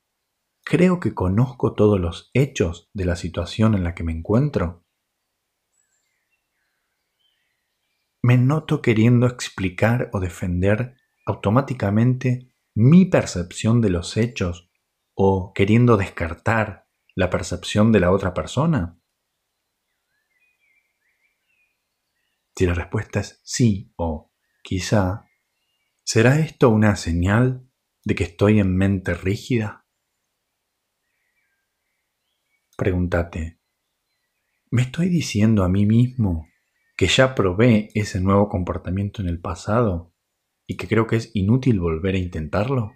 ¿creo 0.64 1.00
que 1.00 1.12
conozco 1.12 1.74
todos 1.74 2.00
los 2.00 2.30
hechos 2.32 2.88
de 2.94 3.04
la 3.04 3.14
situación 3.14 3.74
en 3.74 3.84
la 3.84 3.94
que 3.94 4.04
me 4.04 4.12
encuentro? 4.12 4.86
Me 8.22 8.38
noto 8.38 8.80
queriendo 8.80 9.26
explicar 9.26 10.08
o 10.14 10.18
defender 10.18 10.96
automáticamente 11.26 12.53
mi 12.74 13.04
percepción 13.04 13.80
de 13.80 13.90
los 13.90 14.16
hechos 14.16 14.68
o 15.14 15.52
queriendo 15.54 15.96
descartar 15.96 16.88
la 17.14 17.30
percepción 17.30 17.92
de 17.92 18.00
la 18.00 18.10
otra 18.10 18.34
persona. 18.34 18.98
Si 22.56 22.66
la 22.66 22.74
respuesta 22.74 23.20
es 23.20 23.40
sí 23.44 23.92
o 23.96 24.32
quizá, 24.62 25.28
¿será 26.02 26.40
esto 26.40 26.70
una 26.70 26.96
señal 26.96 27.68
de 28.04 28.14
que 28.14 28.24
estoy 28.24 28.58
en 28.58 28.76
mente 28.76 29.14
rígida? 29.14 29.86
Pregúntate, 32.76 33.60
¿me 34.70 34.82
estoy 34.82 35.08
diciendo 35.08 35.62
a 35.62 35.68
mí 35.68 35.86
mismo 35.86 36.48
que 36.96 37.06
ya 37.06 37.36
probé 37.36 37.90
ese 37.94 38.20
nuevo 38.20 38.48
comportamiento 38.48 39.22
en 39.22 39.28
el 39.28 39.40
pasado 39.40 40.13
y 40.66 40.76
que 40.76 40.88
creo 40.88 41.06
que 41.06 41.16
es 41.16 41.30
inútil 41.34 41.80
volver 41.80 42.14
a 42.14 42.18
intentarlo? 42.18 42.92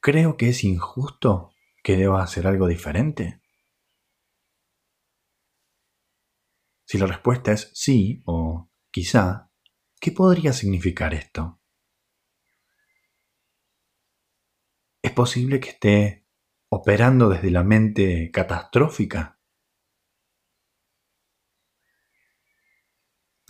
¿Creo 0.00 0.36
que 0.36 0.50
es 0.50 0.62
injusto 0.62 1.50
que 1.82 1.96
deba 1.96 2.22
hacer 2.22 2.46
algo 2.46 2.68
diferente? 2.68 3.40
Si 6.86 6.96
la 6.96 7.04
respuesta 7.06 7.52
es 7.52 7.70
sí 7.74 8.22
o 8.24 8.70
quizá, 8.90 9.50
¿qué 10.00 10.12
podría 10.12 10.54
significar 10.54 11.12
esto? 11.12 11.60
¿Es 15.02 15.12
posible 15.12 15.60
que 15.60 15.68
esté 15.68 16.26
operando 16.68 17.28
desde 17.28 17.52
la 17.52 17.62
mente 17.62 18.32
catastrófica? 18.32 19.33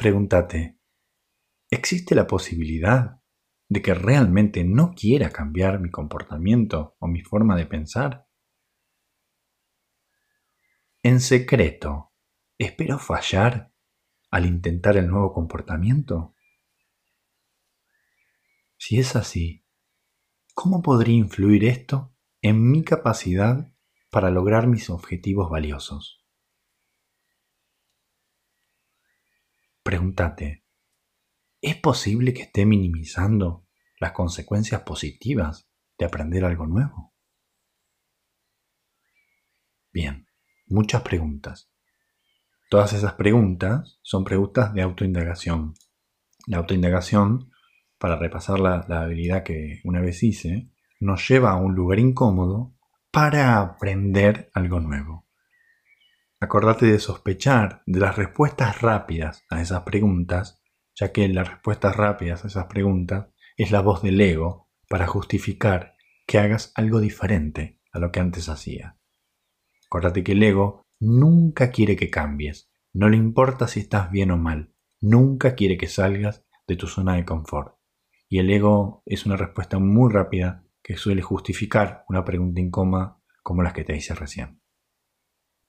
Pregúntate, 0.04 0.78
¿existe 1.70 2.14
la 2.14 2.26
posibilidad 2.26 3.22
de 3.70 3.80
que 3.80 3.94
realmente 3.94 4.62
no 4.62 4.92
quiera 4.92 5.30
cambiar 5.30 5.80
mi 5.80 5.90
comportamiento 5.90 6.94
o 6.98 7.08
mi 7.08 7.22
forma 7.22 7.56
de 7.56 7.64
pensar? 7.64 8.28
En 11.02 11.20
secreto, 11.20 12.12
¿Espero 12.58 12.98
fallar 12.98 13.72
al 14.30 14.44
intentar 14.44 14.98
el 14.98 15.08
nuevo 15.08 15.32
comportamiento? 15.32 16.34
Si 18.76 18.98
es 18.98 19.16
así, 19.16 19.64
¿cómo 20.52 20.82
podría 20.82 21.16
influir 21.16 21.64
esto 21.64 22.14
en 22.42 22.70
mi 22.70 22.84
capacidad 22.84 23.72
para 24.10 24.30
lograr 24.30 24.66
mis 24.66 24.90
objetivos 24.90 25.48
valiosos? 25.48 26.23
Pregúntate, 29.84 30.64
¿es 31.60 31.76
posible 31.76 32.32
que 32.32 32.44
esté 32.44 32.64
minimizando 32.64 33.66
las 34.00 34.12
consecuencias 34.12 34.80
positivas 34.80 35.68
de 35.98 36.06
aprender 36.06 36.42
algo 36.46 36.66
nuevo? 36.66 37.12
Bien, 39.92 40.26
muchas 40.68 41.02
preguntas. 41.02 41.70
Todas 42.70 42.94
esas 42.94 43.12
preguntas 43.12 43.98
son 44.00 44.24
preguntas 44.24 44.72
de 44.72 44.80
autoindagación. 44.80 45.74
La 46.46 46.56
autoindagación, 46.56 47.52
para 47.98 48.16
repasar 48.16 48.60
la, 48.60 48.78
habilidad 48.88 49.42
que 49.44 49.82
una 49.84 50.00
vez 50.00 50.22
hice, 50.22 50.70
nos 50.98 51.28
lleva 51.28 51.50
a 51.50 51.56
un 51.56 51.74
lugar 51.74 51.98
incómodo 51.98 52.74
para 53.10 53.60
aprender 53.60 54.50
algo 54.54 54.80
nuevo. 54.80 55.23
Acordate 56.44 56.84
de 56.84 56.98
sospechar 56.98 57.82
de 57.86 58.00
las 58.00 58.16
respuestas 58.16 58.82
rápidas 58.82 59.46
a 59.48 59.62
esas 59.62 59.80
preguntas, 59.84 60.62
ya 60.94 61.10
que 61.10 61.26
las 61.26 61.48
respuestas 61.48 61.96
rápidas 61.96 62.44
a 62.44 62.48
esas 62.48 62.66
preguntas 62.66 63.28
es 63.56 63.70
la 63.70 63.80
voz 63.80 64.02
del 64.02 64.20
ego 64.20 64.68
para 64.86 65.06
justificar 65.06 65.94
que 66.26 66.38
hagas 66.38 66.70
algo 66.74 67.00
diferente 67.00 67.80
a 67.92 67.98
lo 67.98 68.12
que 68.12 68.20
antes 68.20 68.50
hacía. 68.50 68.98
Acordate 69.86 70.22
que 70.22 70.32
el 70.32 70.42
ego 70.42 70.82
nunca 71.00 71.70
quiere 71.70 71.96
que 71.96 72.10
cambies, 72.10 72.70
no 72.92 73.08
le 73.08 73.16
importa 73.16 73.66
si 73.66 73.80
estás 73.80 74.10
bien 74.10 74.30
o 74.30 74.36
mal, 74.36 74.74
nunca 75.00 75.54
quiere 75.54 75.78
que 75.78 75.88
salgas 75.88 76.44
de 76.66 76.76
tu 76.76 76.88
zona 76.88 77.14
de 77.14 77.24
confort. 77.24 77.78
Y 78.28 78.38
el 78.38 78.50
ego 78.50 79.02
es 79.06 79.24
una 79.24 79.38
respuesta 79.38 79.78
muy 79.78 80.12
rápida 80.12 80.66
que 80.82 80.98
suele 80.98 81.22
justificar 81.22 82.04
una 82.06 82.22
pregunta 82.22 82.60
incómoda 82.60 83.18
como 83.42 83.62
las 83.62 83.72
que 83.72 83.84
te 83.84 83.96
hice 83.96 84.14
recién. 84.14 84.60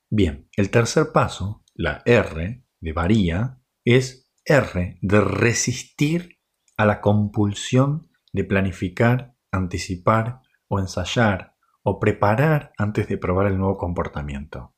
Bien, 0.09 0.47
el 0.55 0.69
tercer 0.69 1.11
paso, 1.11 1.63
la 1.73 2.01
R 2.05 2.63
de 2.79 2.93
varía, 2.93 3.59
es 3.83 4.31
R 4.45 4.99
de 5.01 5.21
resistir 5.21 6.39
a 6.77 6.85
la 6.85 7.01
compulsión 7.01 8.09
de 8.31 8.43
planificar, 8.43 9.35
anticipar 9.51 10.41
o 10.67 10.79
ensayar 10.79 11.55
o 11.83 11.99
preparar 11.99 12.73
antes 12.77 13.07
de 13.07 13.17
probar 13.17 13.47
el 13.47 13.57
nuevo 13.57 13.77
comportamiento. 13.77 14.75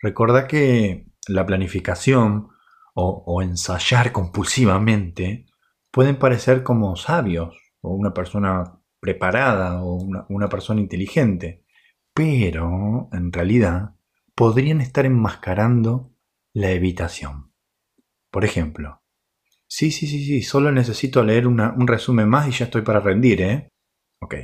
Recuerda 0.00 0.46
que 0.46 1.10
la 1.26 1.44
planificación 1.46 2.48
o, 2.94 3.42
ensayar 3.42 4.10
compulsivamente 4.10 5.46
pueden 5.90 6.18
parecer 6.18 6.62
como 6.62 6.96
sabios 6.96 7.54
o 7.82 7.94
una 7.94 8.14
persona 8.14 8.80
preparada 9.00 9.82
o 9.82 9.96
una, 9.96 10.24
una 10.30 10.48
persona 10.48 10.80
inteligente, 10.80 11.66
pero 12.14 13.10
en 13.12 13.32
realidad 13.32 13.95
podrían 14.36 14.80
estar 14.80 15.04
enmascarando 15.04 16.14
la 16.52 16.70
evitación. 16.70 17.52
Por 18.30 18.44
ejemplo, 18.44 19.02
sí, 19.66 19.90
sí, 19.90 20.06
sí, 20.06 20.24
sí, 20.24 20.42
solo 20.42 20.70
necesito 20.70 21.24
leer 21.24 21.48
un 21.48 21.86
resumen 21.88 22.28
más 22.28 22.46
y 22.46 22.52
ya 22.52 22.66
estoy 22.66 22.82
para 22.82 23.00
rendir, 23.00 23.42
¿eh? 23.42 23.68
Ok, 24.20 24.34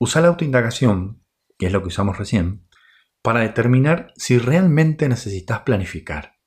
Usa 0.00 0.20
la 0.20 0.28
autoindagación, 0.28 1.24
que 1.58 1.66
es 1.66 1.72
lo 1.72 1.82
que 1.82 1.88
usamos 1.88 2.18
recién, 2.18 2.68
para 3.20 3.40
determinar 3.40 4.12
si 4.14 4.38
realmente 4.38 5.08
necesitas 5.08 5.62
planificar. 5.62 6.38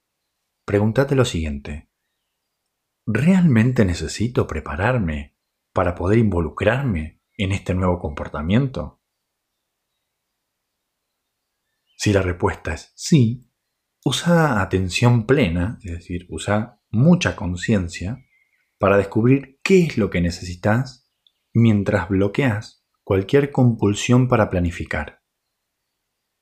Pregúntate 0.66 1.16
lo 1.16 1.26
siguiente. 1.26 1.90
¿Realmente 3.06 3.84
necesito 3.84 4.48
prepararme 4.48 5.36
para 5.74 5.96
poder 5.96 6.20
involucrarme 6.20 7.22
en 7.36 7.52
este 7.52 7.74
nuevo 7.74 8.00
comportamiento? 8.00 9.01
Si 12.02 12.12
la 12.12 12.24
respuesta 12.24 12.74
es 12.74 12.92
sí, 12.96 13.48
usa 14.04 14.60
atención 14.60 15.28
plena, 15.28 15.78
es 15.84 15.92
decir, 15.92 16.26
usa 16.30 16.82
mucha 16.90 17.36
conciencia 17.36 18.26
para 18.80 18.98
descubrir 18.98 19.60
qué 19.64 19.84
es 19.84 20.00
lo 20.00 20.10
que 20.10 20.20
necesitas 20.20 21.14
mientras 21.54 22.10
bloqueas 22.10 22.88
cualquier 23.04 23.52
compulsión 23.52 24.28
para 24.28 24.50
planificar. 24.50 25.22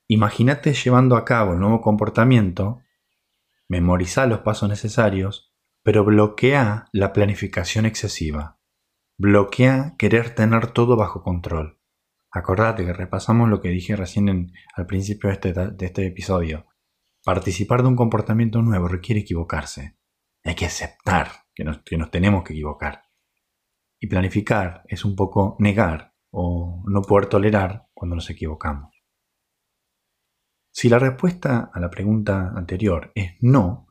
Imagínate 0.07 0.73
llevando 0.73 1.17
a 1.17 1.25
cabo 1.25 1.51
el 1.51 1.59
nuevo 1.59 1.81
comportamiento, 1.81 2.79
memoriza 3.67 4.27
los 4.27 4.39
pasos 4.39 4.69
necesarios, 4.69 5.53
pero 5.83 6.05
bloquea 6.05 6.85
la 6.93 7.11
planificación 7.11 7.85
excesiva. 7.85 8.61
Bloquea 9.17 9.95
querer 9.97 10.33
tener 10.33 10.67
todo 10.67 10.95
bajo 10.95 11.21
control. 11.21 11.78
Acordate 12.31 12.85
que 12.85 12.93
repasamos 12.93 13.49
lo 13.49 13.59
que 13.61 13.69
dije 13.69 13.95
recién 13.95 14.51
al 14.75 14.85
principio 14.85 15.29
de 15.29 15.33
este, 15.33 15.53
de 15.53 15.85
este 15.85 16.05
episodio. 16.05 16.67
Participar 17.23 17.81
de 17.81 17.87
un 17.87 17.95
comportamiento 17.95 18.61
nuevo 18.61 18.87
requiere 18.87 19.21
equivocarse. 19.21 19.97
Hay 20.43 20.55
que 20.55 20.65
aceptar 20.65 21.27
que 21.53 21.63
nos 21.63 22.11
tenemos 22.11 22.43
que 22.43 22.53
equivocar. 22.53 23.03
Y 23.99 24.07
planificar 24.07 24.83
es 24.87 25.03
un 25.03 25.15
poco 25.15 25.57
negar 25.59 26.13
o 26.31 26.83
no 26.87 27.01
poder 27.01 27.27
tolerar 27.27 27.87
cuando 27.93 28.15
nos 28.15 28.29
equivocamos. 28.29 28.95
Si 30.71 30.87
la 30.87 30.99
respuesta 30.99 31.71
a 31.73 31.79
la 31.79 31.89
pregunta 31.89 32.53
anterior 32.55 33.11
es 33.15 33.33
no, 33.41 33.87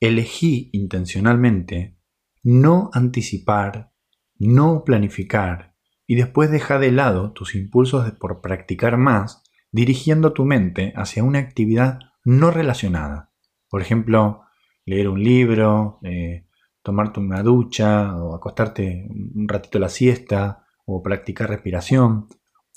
elegí 0.00 0.68
intencionalmente 0.72 1.96
no 2.42 2.90
anticipar, 2.92 3.92
no 4.38 4.84
planificar 4.84 5.76
y 6.08 6.16
después 6.16 6.50
deja 6.50 6.78
de 6.78 6.90
lado 6.90 7.32
tus 7.32 7.54
impulsos 7.54 8.10
por 8.12 8.40
practicar 8.40 8.96
más, 8.96 9.44
dirigiendo 9.70 10.32
tu 10.32 10.46
mente 10.46 10.94
hacia 10.96 11.22
una 11.22 11.38
actividad 11.38 11.98
no 12.24 12.50
relacionada. 12.50 13.30
Por 13.68 13.82
ejemplo, 13.82 14.40
leer 14.86 15.10
un 15.10 15.22
libro, 15.22 16.00
eh, 16.02 16.46
tomarte 16.82 17.20
una 17.20 17.42
ducha 17.42 18.16
o 18.16 18.34
acostarte 18.34 19.06
un 19.10 19.46
ratito 19.46 19.78
la 19.78 19.90
siesta 19.90 20.64
o 20.86 21.02
practicar 21.02 21.50
respiración, 21.50 22.28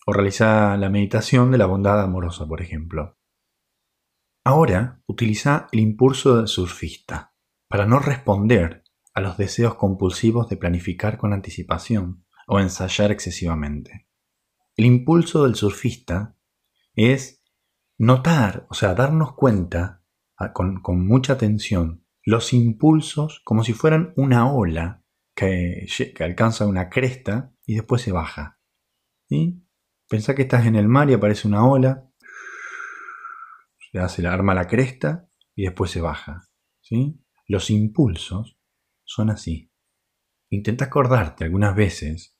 o 0.06 0.12
realizar 0.12 0.78
la 0.78 0.90
meditación 0.90 1.52
de 1.52 1.58
la 1.58 1.68
bondad 1.68 2.02
amorosa, 2.02 2.46
por 2.46 2.62
ejemplo. 2.62 3.18
Ahora 4.44 5.02
utiliza 5.06 5.68
el 5.72 5.80
impulso 5.80 6.36
del 6.36 6.48
surfista 6.48 7.34
para 7.70 7.86
no 7.86 8.00
responder 8.00 8.84
a 9.14 9.22
los 9.22 9.38
deseos 9.38 9.76
compulsivos 9.76 10.50
de 10.50 10.58
planificar 10.58 11.18
con 11.18 11.32
anticipación 11.32 12.26
o 12.54 12.60
ensayar 12.60 13.12
excesivamente. 13.12 14.10
El 14.76 14.84
impulso 14.84 15.46
del 15.46 15.56
surfista 15.56 16.38
es 16.94 17.46
notar, 17.98 18.68
o 18.70 18.74
sea, 18.74 18.94
darnos 18.94 19.36
cuenta 19.36 20.04
con, 20.54 20.82
con 20.82 21.08
mucha 21.08 21.32
atención 21.32 22.06
los 22.26 22.52
impulsos 22.52 23.42
como 23.46 23.64
si 23.64 23.72
fueran 23.72 24.12
una 24.18 24.52
ola 24.52 25.06
que, 25.34 25.88
alcanza 26.20 26.68
una 26.68 26.90
cresta 26.90 27.54
y 27.66 27.76
después 27.76 28.02
se 28.02 28.12
baja. 28.12 28.60
¿sí? 29.30 29.66
Pensá 30.10 30.36
que 30.36 30.42
estás 30.42 30.66
en 30.66 30.76
el 30.76 30.90
mar 30.90 31.10
y 31.10 31.14
aparece 31.14 31.48
una 31.48 31.66
ola, 31.66 32.12
se 33.94 33.98
hace 33.98 34.28
arma 34.28 34.54
la 34.54 34.68
cresta 34.68 35.30
y 35.56 35.64
después 35.64 35.90
se 35.90 36.02
baja. 36.02 36.50
¿sí? 36.82 37.24
Los 37.48 37.70
impulsos 37.70 38.60
son 39.06 39.30
así. 39.30 39.72
Intenta 40.50 40.84
acordarte 40.84 41.46
algunas 41.46 41.78
veces 41.78 42.38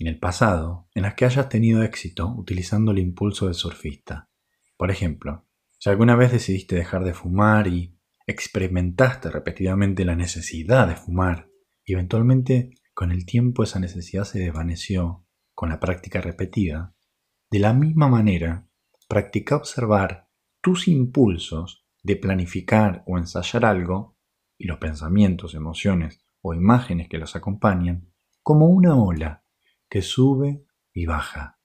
en 0.00 0.06
el 0.06 0.18
pasado 0.18 0.88
en 0.94 1.02
las 1.02 1.14
que 1.14 1.26
hayas 1.26 1.48
tenido 1.50 1.82
éxito 1.82 2.34
utilizando 2.34 2.90
el 2.90 2.98
impulso 2.98 3.46
del 3.46 3.54
surfista. 3.54 4.30
Por 4.78 4.90
ejemplo, 4.90 5.46
si 5.78 5.90
alguna 5.90 6.16
vez 6.16 6.32
decidiste 6.32 6.74
dejar 6.74 7.04
de 7.04 7.12
fumar 7.12 7.68
y 7.68 7.98
experimentaste 8.26 9.30
repetidamente 9.30 10.06
la 10.06 10.16
necesidad 10.16 10.88
de 10.88 10.96
fumar 10.96 11.50
y 11.84 11.92
eventualmente 11.92 12.70
con 12.94 13.12
el 13.12 13.26
tiempo 13.26 13.62
esa 13.62 13.78
necesidad 13.78 14.24
se 14.24 14.38
desvaneció 14.38 15.26
con 15.54 15.68
la 15.68 15.78
práctica 15.78 16.22
repetida. 16.22 16.94
De 17.50 17.58
la 17.58 17.74
misma 17.74 18.08
manera, 18.08 18.66
practica 19.06 19.56
observar 19.56 20.28
tus 20.62 20.88
impulsos 20.88 21.84
de 22.02 22.16
planificar 22.16 23.04
o 23.06 23.18
ensayar 23.18 23.66
algo 23.66 24.16
y 24.56 24.66
los 24.66 24.78
pensamientos, 24.78 25.54
emociones 25.54 26.24
o 26.40 26.54
imágenes 26.54 27.08
que 27.08 27.18
los 27.18 27.36
acompañan 27.36 28.10
como 28.42 28.66
una 28.66 28.96
ola 28.96 29.44
que 29.90 30.00
sube 30.00 30.64
y 30.94 31.04
baja. 31.04 31.58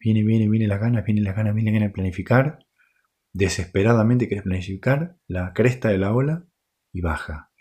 Viene, 0.00 0.24
viene, 0.24 0.48
viene 0.48 0.66
la 0.66 0.78
gana, 0.78 1.02
viene 1.02 1.20
la 1.20 1.32
gana, 1.32 1.52
viene 1.52 1.70
la 1.70 1.78
gana 1.78 1.86
de 1.86 1.92
planificar. 1.92 2.66
Desesperadamente 3.32 4.26
quieres 4.26 4.44
planificar 4.44 5.18
la 5.26 5.52
cresta 5.52 5.90
de 5.90 5.98
la 5.98 6.12
ola 6.12 6.48
y 6.92 7.02
baja 7.02 7.52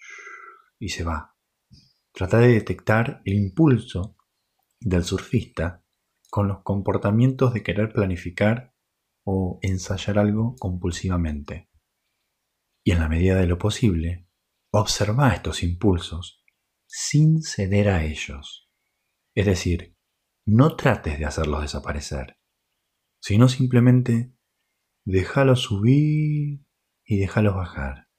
y 0.79 0.89
se 0.89 1.03
va. 1.03 1.35
Trata 2.13 2.39
de 2.39 2.47
detectar 2.47 3.21
el 3.25 3.33
impulso 3.33 4.15
del 4.79 5.03
surfista 5.03 5.83
con 6.29 6.47
los 6.47 6.61
comportamientos 6.63 7.53
de 7.53 7.63
querer 7.63 7.91
planificar 7.91 8.73
o 9.23 9.59
ensayar 9.61 10.17
algo 10.19 10.55
compulsivamente. 10.57 11.69
Y 12.83 12.91
en 12.91 12.99
la 12.99 13.09
medida 13.09 13.35
de 13.35 13.47
lo 13.47 13.57
posible, 13.57 14.29
observa 14.71 15.33
estos 15.33 15.63
impulsos 15.63 16.45
sin 16.85 17.41
ceder 17.41 17.89
a 17.89 18.05
ellos. 18.05 18.66
Es 19.37 19.45
decir, 19.45 19.95
no 20.47 20.75
trates 20.75 21.19
de 21.19 21.25
hacerlos 21.25 21.61
desaparecer, 21.61 22.39
sino 23.21 23.49
simplemente 23.49 24.33
déjalos 25.05 25.61
subir 25.61 26.65
y 27.05 27.19
déjalos 27.19 27.53
bajar. 27.53 28.09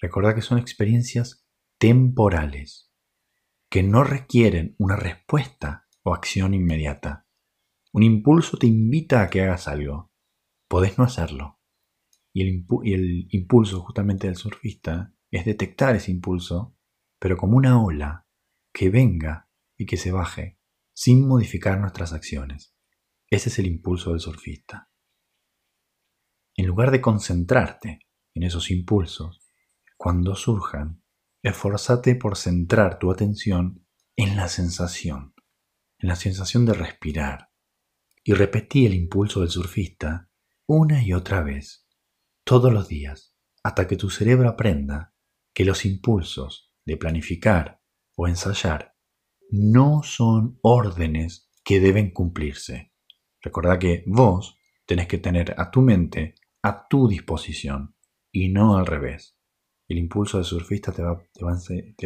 Recordad 0.00 0.36
que 0.36 0.42
son 0.42 0.58
experiencias 0.58 1.44
temporales, 1.80 2.92
que 3.68 3.82
no 3.82 4.04
requieren 4.04 4.76
una 4.78 4.94
respuesta 4.94 5.88
o 6.04 6.14
acción 6.14 6.54
inmediata. 6.54 7.26
Un 7.92 8.04
impulso 8.04 8.56
te 8.56 8.68
invita 8.68 9.22
a 9.22 9.30
que 9.30 9.42
hagas 9.42 9.66
algo. 9.66 10.12
Podés 10.68 10.96
no 10.96 11.02
hacerlo. 11.02 11.58
Y 12.32 12.42
el, 12.42 12.66
y 12.84 12.94
el 12.94 13.26
impulso 13.30 13.80
justamente 13.80 14.28
del 14.28 14.36
surfista 14.36 15.12
es 15.32 15.44
detectar 15.44 15.96
ese 15.96 16.12
impulso, 16.12 16.76
pero 17.18 17.36
como 17.36 17.56
una 17.56 17.82
ola 17.82 18.28
que 18.72 18.90
venga 18.90 19.49
y 19.80 19.86
que 19.86 19.96
se 19.96 20.12
baje 20.12 20.58
sin 20.92 21.26
modificar 21.26 21.80
nuestras 21.80 22.12
acciones. 22.12 22.76
Ese 23.30 23.48
es 23.48 23.58
el 23.58 23.66
impulso 23.66 24.10
del 24.10 24.20
surfista. 24.20 24.90
En 26.54 26.66
lugar 26.66 26.90
de 26.90 27.00
concentrarte 27.00 28.00
en 28.34 28.42
esos 28.42 28.70
impulsos, 28.70 29.40
cuando 29.96 30.34
surjan, 30.36 31.02
esforzate 31.42 32.14
por 32.14 32.36
centrar 32.36 32.98
tu 32.98 33.10
atención 33.10 33.86
en 34.16 34.36
la 34.36 34.48
sensación, 34.48 35.32
en 35.98 36.10
la 36.10 36.16
sensación 36.16 36.66
de 36.66 36.74
respirar, 36.74 37.50
y 38.22 38.34
repetí 38.34 38.84
el 38.84 38.92
impulso 38.92 39.40
del 39.40 39.48
surfista 39.48 40.28
una 40.66 41.02
y 41.02 41.14
otra 41.14 41.40
vez, 41.40 41.88
todos 42.44 42.70
los 42.70 42.86
días, 42.86 43.34
hasta 43.62 43.88
que 43.88 43.96
tu 43.96 44.10
cerebro 44.10 44.50
aprenda 44.50 45.14
que 45.54 45.64
los 45.64 45.86
impulsos 45.86 46.70
de 46.84 46.98
planificar 46.98 47.80
o 48.14 48.28
ensayar 48.28 48.89
no 49.50 50.02
son 50.02 50.58
órdenes 50.62 51.50
que 51.64 51.80
deben 51.80 52.10
cumplirse. 52.10 52.92
Recordad 53.40 53.78
que 53.78 54.04
vos 54.06 54.58
tenés 54.86 55.06
que 55.06 55.18
tener 55.18 55.54
a 55.58 55.70
tu 55.70 55.82
mente 55.82 56.34
a 56.62 56.86
tu 56.88 57.08
disposición 57.08 57.96
y 58.32 58.48
no 58.48 58.76
al 58.76 58.86
revés. 58.86 59.36
El 59.88 59.98
impulso 59.98 60.38
de 60.38 60.44
surfista 60.44 60.92
te 60.92 61.02
va, 61.02 61.22
te 61.32 61.44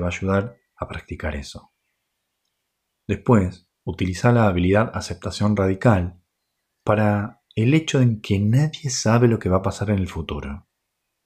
va, 0.01 0.07
a 0.07 0.09
ayudar 0.09 0.57
a 0.77 0.89
practicar 0.89 1.37
eso. 1.37 1.73
Después, 3.07 3.69
utiliza 3.85 4.33
la 4.33 4.47
habilidad 4.47 4.91
aceptación 4.95 5.57
radical 5.57 6.23
para 6.83 7.43
el 7.55 7.75
hecho 7.75 7.99
de 8.01 8.21
que 8.21 8.39
nadie 8.39 8.91
sabe 8.91 9.29
lo 9.29 9.39
que 9.39 9.49
va 9.49 9.59
a 9.59 9.63
pasar 9.63 9.91
en 9.91 9.99
el 9.99 10.09
futuro. 10.09 10.67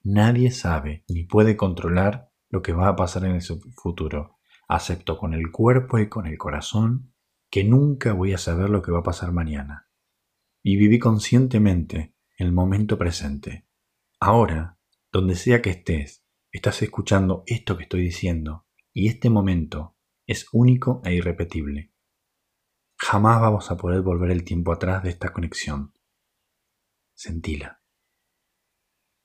Nadie 0.03 0.51
sabe 0.51 1.05
ni 1.09 1.25
puede 1.25 1.57
controlar 1.57 2.33
lo 2.49 2.63
que 2.63 2.73
va 2.73 2.89
a 2.89 2.97
pasar 2.97 3.25
en 3.25 3.33
el 3.33 3.43
futuro. 3.43 4.38
Acepto 4.69 5.17
con 5.17 5.33
el 5.33 5.51
cuerpo 5.51 5.99
y 5.99 6.09
con 6.09 6.27
el 6.27 6.37
corazón 6.37 7.15
que 7.51 7.65
nunca 7.65 8.13
voy 8.13 8.35
a 8.35 8.39
saber 8.39 8.69
lo 8.69 8.83
que 8.83 8.93
va 8.93 8.99
a 8.99 9.03
pasar 9.03 9.33
mañana. 9.33 9.91
Y 10.63 10.77
viví 10.77 10.99
conscientemente 10.99 12.15
el 12.37 12.53
momento 12.53 12.99
presente. 12.99 13.67
Ahora, 14.21 14.79
donde 15.11 15.37
sea 15.37 15.63
que 15.63 15.71
estés, 15.71 16.25
estás 16.53 16.83
escuchando 16.83 17.45
esto 17.47 17.77
que 17.77 17.85
estoy 17.85 18.03
diciendo 18.03 18.67
y 18.93 19.09
este 19.09 19.31
momento 19.31 19.97
es 20.27 20.47
único 20.53 21.01
e 21.05 21.15
irrepetible. 21.15 21.95
Jamás 22.99 23.41
vamos 23.41 23.71
a 23.71 23.77
poder 23.77 24.03
volver 24.03 24.31
el 24.31 24.45
tiempo 24.45 24.73
atrás 24.73 25.03
de 25.03 25.11
esta 25.11 25.33
conexión. 25.33 25.95
Sentila. 27.15 27.83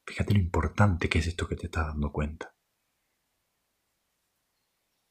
Fíjate 0.05 0.33
lo 0.33 0.39
importante 0.39 1.09
que 1.09 1.19
es 1.19 1.27
esto 1.27 1.47
que 1.47 1.55
te 1.55 1.65
estás 1.65 1.87
dando 1.87 2.11
cuenta. 2.11 2.55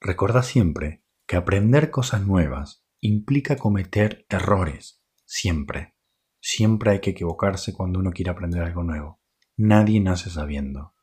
Recuerda 0.05 0.43
siempre 0.43 1.05
que 1.29 1.37
aprender 1.37 1.93
cosas 1.93 2.27
nuevas 2.27 2.85
implica 3.01 3.55
cometer 3.55 4.27
errores, 4.29 5.01
siempre. 5.25 5.95
Siempre 6.41 6.91
hay 6.91 7.01
que 7.01 7.11
equivocarse 7.11 7.73
cuando 7.73 8.01
uno 8.01 8.11
quiere 8.11 8.33
aprender 8.33 8.63
algo 8.63 8.83
nuevo. 8.83 9.21
Nadie 9.57 10.01
nace 10.01 10.29
sabiendo. 10.29 10.97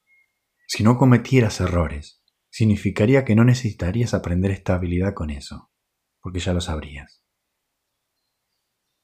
Si 0.67 0.83
no 0.83 0.97
cometieras 0.97 1.61
errores, 1.61 2.21
significaría 2.49 3.23
que 3.23 3.35
no 3.35 3.45
necesitarías 3.45 4.13
aprender 4.13 4.51
esta 4.51 4.75
habilidad 4.75 5.13
con 5.13 5.29
eso, 5.29 5.71
porque 6.19 6.39
ya 6.39 6.51
lo 6.51 6.59
sabrías. 6.59 7.23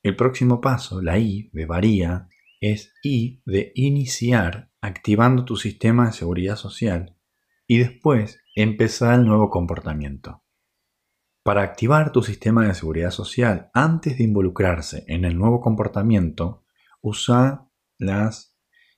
El 0.04 0.18
próximo 0.18 0.60
paso, 0.60 1.02
la 1.02 1.18
I 1.20 1.50
de 1.54 1.66
varía, 1.66 2.28
es 2.60 2.94
I 3.02 3.42
de 3.46 3.72
iniciar 3.76 4.72
activando 4.82 5.46
tu 5.46 5.56
sistema 5.56 6.08
de 6.08 6.14
seguridad 6.14 6.58
social 6.58 7.18
y 7.66 7.78
después 7.78 8.42
empezar 8.56 9.20
el 9.20 9.26
nuevo 9.26 9.50
comportamiento. 9.50 10.42
Para 11.44 11.62
activar 11.62 12.14
tu 12.14 12.24
sistema 12.24 12.66
de 12.66 12.74
seguridad 12.74 13.12
social 13.12 13.70
antes 13.74 14.18
de 14.18 14.24
involucrarse 14.24 15.04
en 15.08 15.26
el 15.26 15.38
nuevo 15.38 15.60
comportamiento, 15.60 16.64
usa 17.02 17.68
las 17.98 18.58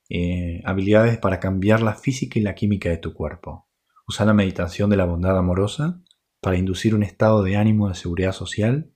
eh, 0.10 0.62
habilidades 0.64 1.18
para 1.18 1.40
cambiar 1.40 1.82
la 1.82 1.96
física 1.96 2.40
y 2.40 2.44
la 2.44 2.54
química 2.54 2.90
de 2.90 2.98
tu 2.98 3.14
cuerpo. 3.14 3.68
Usa 4.08 4.26
la 4.26 4.34
meditación 4.34 4.92
de 4.92 4.98
la 4.98 5.06
bondad 5.06 5.38
amorosa 5.38 6.02
para 6.40 6.56
inducir 6.56 6.94
un 6.94 7.02
estado 7.02 7.42
de 7.42 7.58
ánimo 7.58 7.90
de 7.90 7.96
seguridad 7.96 8.32
social 8.32 8.94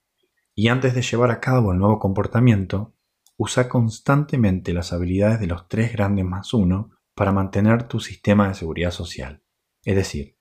y 0.54 0.68
antes 0.68 0.94
de 0.94 1.02
llevar 1.02 1.32
a 1.32 1.40
cabo 1.40 1.72
el 1.72 1.78
nuevo 1.78 1.98
comportamiento, 1.98 2.94
usa 3.36 3.68
constantemente 3.68 4.72
las 4.72 4.92
habilidades 4.92 5.40
de 5.40 5.48
los 5.48 5.66
tres 5.66 5.92
grandes 5.92 6.24
más 6.24 6.54
uno 6.54 6.90
para 7.14 7.32
mantener 7.32 7.88
tu 7.88 7.98
sistema 7.98 8.48
de 8.48 8.54
seguridad 8.54 8.92
social. 8.92 9.42
Es 9.84 9.96
decir, 9.96 10.36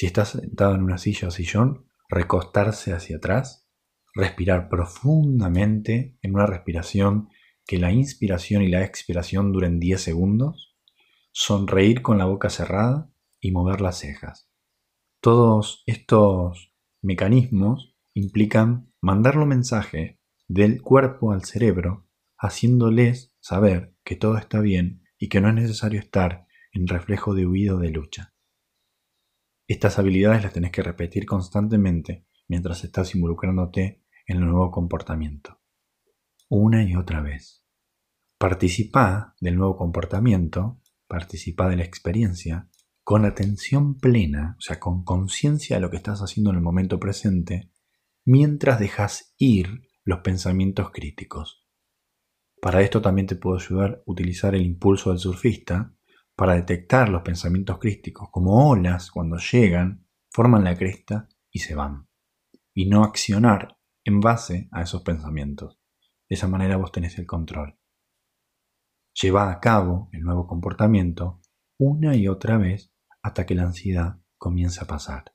si 0.00 0.06
estás 0.06 0.30
sentado 0.30 0.74
en 0.74 0.82
una 0.82 0.96
silla 0.96 1.28
o 1.28 1.30
sillón, 1.30 1.84
recostarse 2.08 2.94
hacia 2.94 3.18
atrás, 3.18 3.68
respirar 4.14 4.70
profundamente 4.70 6.16
en 6.22 6.34
una 6.34 6.46
respiración 6.46 7.28
que 7.66 7.78
la 7.78 7.92
inspiración 7.92 8.62
y 8.62 8.68
la 8.68 8.82
expiración 8.82 9.52
duren 9.52 9.78
10 9.78 10.00
segundos, 10.00 10.74
sonreír 11.32 12.00
con 12.00 12.16
la 12.16 12.24
boca 12.24 12.48
cerrada 12.48 13.12
y 13.40 13.50
mover 13.50 13.82
las 13.82 13.98
cejas. 13.98 14.50
Todos 15.20 15.82
estos 15.84 16.72
mecanismos 17.02 17.94
implican 18.14 18.94
mandarlo 19.02 19.44
mensaje 19.44 20.18
del 20.48 20.80
cuerpo 20.80 21.32
al 21.32 21.44
cerebro, 21.44 22.08
haciéndoles 22.38 23.36
saber 23.40 23.94
que 24.02 24.16
todo 24.16 24.38
está 24.38 24.60
bien 24.60 25.02
y 25.18 25.28
que 25.28 25.42
no 25.42 25.50
es 25.50 25.56
necesario 25.56 26.00
estar 26.00 26.46
en 26.72 26.88
reflejo 26.88 27.34
de 27.34 27.44
huido 27.44 27.76
de 27.76 27.90
lucha. 27.90 28.29
Estas 29.70 30.00
habilidades 30.00 30.42
las 30.42 30.52
tenés 30.52 30.72
que 30.72 30.82
repetir 30.82 31.26
constantemente 31.26 32.26
mientras 32.48 32.82
estás 32.82 33.14
involucrándote 33.14 34.02
en 34.26 34.38
el 34.38 34.46
nuevo 34.46 34.72
comportamiento. 34.72 35.60
Una 36.48 36.82
y 36.82 36.96
otra 36.96 37.20
vez. 37.20 37.64
Participa 38.36 39.36
del 39.40 39.54
nuevo 39.54 39.76
comportamiento, 39.76 40.80
participa 41.06 41.68
de 41.68 41.76
la 41.76 41.84
experiencia 41.84 42.68
con 43.04 43.24
atención 43.24 43.96
plena, 44.00 44.56
o 44.58 44.60
sea, 44.60 44.80
con 44.80 45.04
conciencia 45.04 45.76
de 45.76 45.82
lo 45.82 45.90
que 45.90 45.98
estás 45.98 46.18
haciendo 46.18 46.50
en 46.50 46.56
el 46.56 46.62
momento 46.62 46.98
presente, 46.98 47.70
mientras 48.24 48.80
dejas 48.80 49.36
ir 49.38 49.82
los 50.02 50.18
pensamientos 50.18 50.90
críticos. 50.90 51.64
Para 52.60 52.82
esto 52.82 53.00
también 53.00 53.28
te 53.28 53.36
puedo 53.36 53.56
ayudar 53.56 54.02
a 54.04 54.10
utilizar 54.10 54.56
el 54.56 54.66
impulso 54.66 55.10
del 55.10 55.20
surfista, 55.20 55.94
para 56.40 56.54
detectar 56.54 57.10
los 57.10 57.20
pensamientos 57.20 57.78
crísticos 57.78 58.30
como 58.30 58.70
olas 58.70 59.10
cuando 59.10 59.36
llegan, 59.36 60.06
forman 60.30 60.64
la 60.64 60.74
cresta 60.74 61.28
y 61.50 61.58
se 61.58 61.74
van. 61.74 62.08
Y 62.72 62.88
no 62.88 63.04
accionar 63.04 63.76
en 64.04 64.20
base 64.20 64.66
a 64.72 64.80
esos 64.80 65.02
pensamientos. 65.02 65.78
De 66.30 66.36
esa 66.36 66.48
manera 66.48 66.78
vos 66.78 66.92
tenés 66.92 67.18
el 67.18 67.26
control. 67.26 67.78
Lleva 69.20 69.52
a 69.52 69.60
cabo 69.60 70.08
el 70.12 70.22
nuevo 70.22 70.46
comportamiento 70.46 71.42
una 71.78 72.16
y 72.16 72.26
otra 72.26 72.56
vez 72.56 72.90
hasta 73.20 73.44
que 73.44 73.54
la 73.54 73.64
ansiedad 73.64 74.22
comience 74.38 74.82
a 74.82 74.86
pasar. 74.86 75.34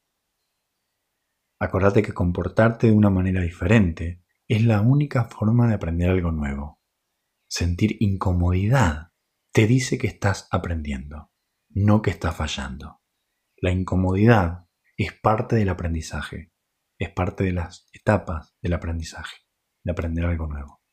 Acordate 1.59 2.01
que 2.01 2.13
comportarte 2.13 2.87
de 2.87 2.93
una 2.93 3.11
manera 3.11 3.43
diferente 3.43 4.23
es 4.47 4.65
la 4.65 4.81
única 4.81 5.25
forma 5.25 5.67
de 5.67 5.75
aprender 5.75 6.09
algo 6.09 6.31
nuevo. 6.31 6.81
Sentir 7.47 7.95
incomodidad 7.99 9.11
te 9.55 9.67
dice 9.67 9.97
que 9.97 10.07
estás 10.07 10.49
aprendiendo, 10.51 11.31
no 11.69 12.01
que 12.01 12.09
estás 12.09 12.35
fallando. 12.35 13.01
La 13.55 13.71
incomodidad 13.71 14.67
es 14.97 15.13
parte 15.13 15.55
del 15.55 15.69
aprendizaje, 15.69 16.51
es 16.99 17.09
parte 17.11 17.45
de 17.45 17.53
las 17.53 17.87
etapas 17.93 18.57
del 18.61 18.73
aprendizaje, 18.73 19.37
de 19.85 19.93
aprender 19.93 20.25
algo 20.25 20.47
nuevo. 20.47 20.83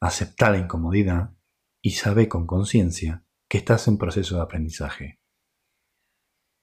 Acepta 0.00 0.52
la 0.52 0.58
incomodidad 0.58 1.34
y 1.80 1.90
sabe 1.90 2.28
con 2.28 2.46
conciencia 2.46 3.26
que 3.48 3.58
estás 3.58 3.88
en 3.88 3.98
proceso 3.98 4.36
de 4.36 4.42
aprendizaje. 4.42 5.20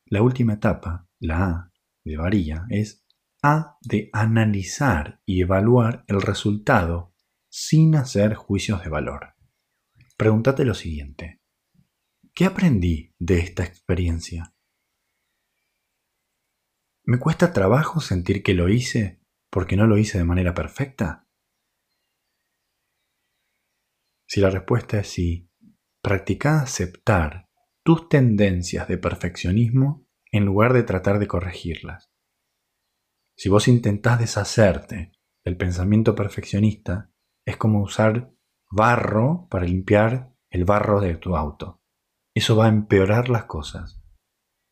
La 0.06 0.22
última 0.22 0.54
etapa, 0.54 1.10
la 1.20 1.44
A 1.44 1.74
de 2.06 2.16
varilla, 2.16 2.68
es 2.70 3.06
A 3.44 3.78
de 3.82 4.10
analizar 4.14 5.22
y 5.26 5.42
evaluar 5.42 6.06
el 6.08 6.22
resultado 6.22 7.14
sin 7.50 7.98
hacer 7.98 8.36
juicios 8.36 8.82
de 8.82 8.90
valor. 8.90 9.36
Pregúntate 10.16 10.64
lo 10.64 10.74
siguiente. 10.74 11.39
¿Qué 12.40 12.46
aprendí 12.46 13.14
de 13.20 13.40
esta 13.40 13.66
experiencia? 13.66 14.56
¿Me 17.04 17.20
cuesta 17.20 17.52
trabajo 17.52 18.00
sentir 18.00 18.44
que 18.44 18.54
lo 18.54 18.70
hice 18.70 19.22
porque 19.50 19.76
no 19.76 19.88
lo 19.88 19.98
hice 19.98 20.20
de 20.20 20.24
manera 20.24 20.54
perfecta? 20.54 21.28
Si 24.26 24.40
la 24.40 24.52
respuesta 24.52 25.00
es 25.00 25.10
sí, 25.10 25.52
practica 26.02 26.62
aceptar 26.62 27.50
tus 27.84 28.08
tendencias 28.08 28.88
de 28.88 28.98
perfeccionismo 28.98 30.08
en 30.32 30.46
lugar 30.46 30.72
de 30.72 30.84
tratar 30.84 31.20
de 31.20 31.28
corregirlas. 31.28 32.10
Si 33.36 33.50
vos 33.50 33.68
intentás 33.68 34.18
deshacerte 34.18 35.12
del 35.44 35.58
pensamiento 35.58 36.16
perfeccionista, 36.16 37.12
es 37.44 37.58
como 37.58 37.82
usar 37.82 38.32
barro 38.72 39.50
para 39.50 39.66
limpiar 39.66 40.34
el 40.50 40.64
barro 40.64 41.02
de 41.02 41.18
tu 41.18 41.36
auto. 41.36 41.79
Eso 42.40 42.56
va 42.56 42.68
a 42.68 42.70
empeorar 42.70 43.28
las 43.28 43.48
cosas. 43.48 44.02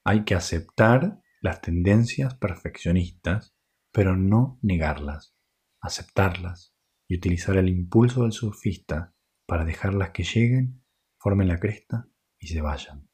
Hay 0.06 0.24
que 0.24 0.36
aceptar 0.36 1.22
las 1.42 1.60
tendencias 1.60 2.34
perfeccionistas, 2.34 3.58
pero 3.92 4.16
no 4.16 4.58
negarlas, 4.62 5.36
aceptarlas 5.82 6.74
y 7.10 7.18
utilizar 7.18 7.58
el 7.58 7.68
impulso 7.68 8.24
del 8.24 8.32
surfista 8.32 9.14
para 9.46 9.66
dejarlas 9.66 10.12
que 10.12 10.24
lleguen, 10.24 10.82
formen 11.20 11.50
la 11.50 11.60
cresta 11.60 12.08
y 12.40 12.48
se 12.48 12.62
vayan. 12.62 13.10